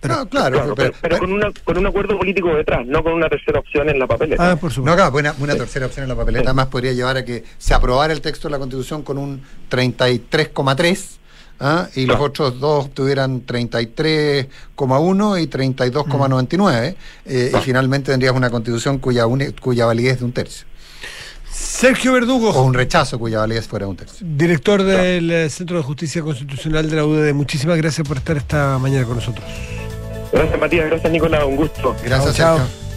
[0.00, 3.02] Pero, no, claro, claro, pero, pero, pero con, una, con un acuerdo político detrás, no
[3.02, 4.52] con una tercera opción en la papeleta.
[4.52, 4.90] Ah, por supuesto.
[4.90, 6.48] No, claro, una, una tercera opción en la papeleta sí.
[6.48, 11.18] además podría llevar a que se aprobara el texto de la Constitución con un 33,3
[11.60, 11.88] ¿Ah?
[11.96, 16.94] y los otros dos tuvieran 33,1 y 32,99
[17.26, 20.66] eh, y finalmente tendrías una constitución cuya, un, cuya validez es de un tercio.
[21.50, 22.50] Sergio Verdugo.
[22.50, 24.24] O un rechazo cuya validez fuera de un tercio.
[24.28, 27.34] Director del eh, Centro de Justicia Constitucional de la UDD.
[27.34, 29.44] Muchísimas gracias por estar esta mañana con nosotros.
[30.32, 31.96] Gracias Matías, gracias Nicolás, un gusto.
[32.04, 32.58] Gracias, chao.
[32.58, 32.87] Sergio.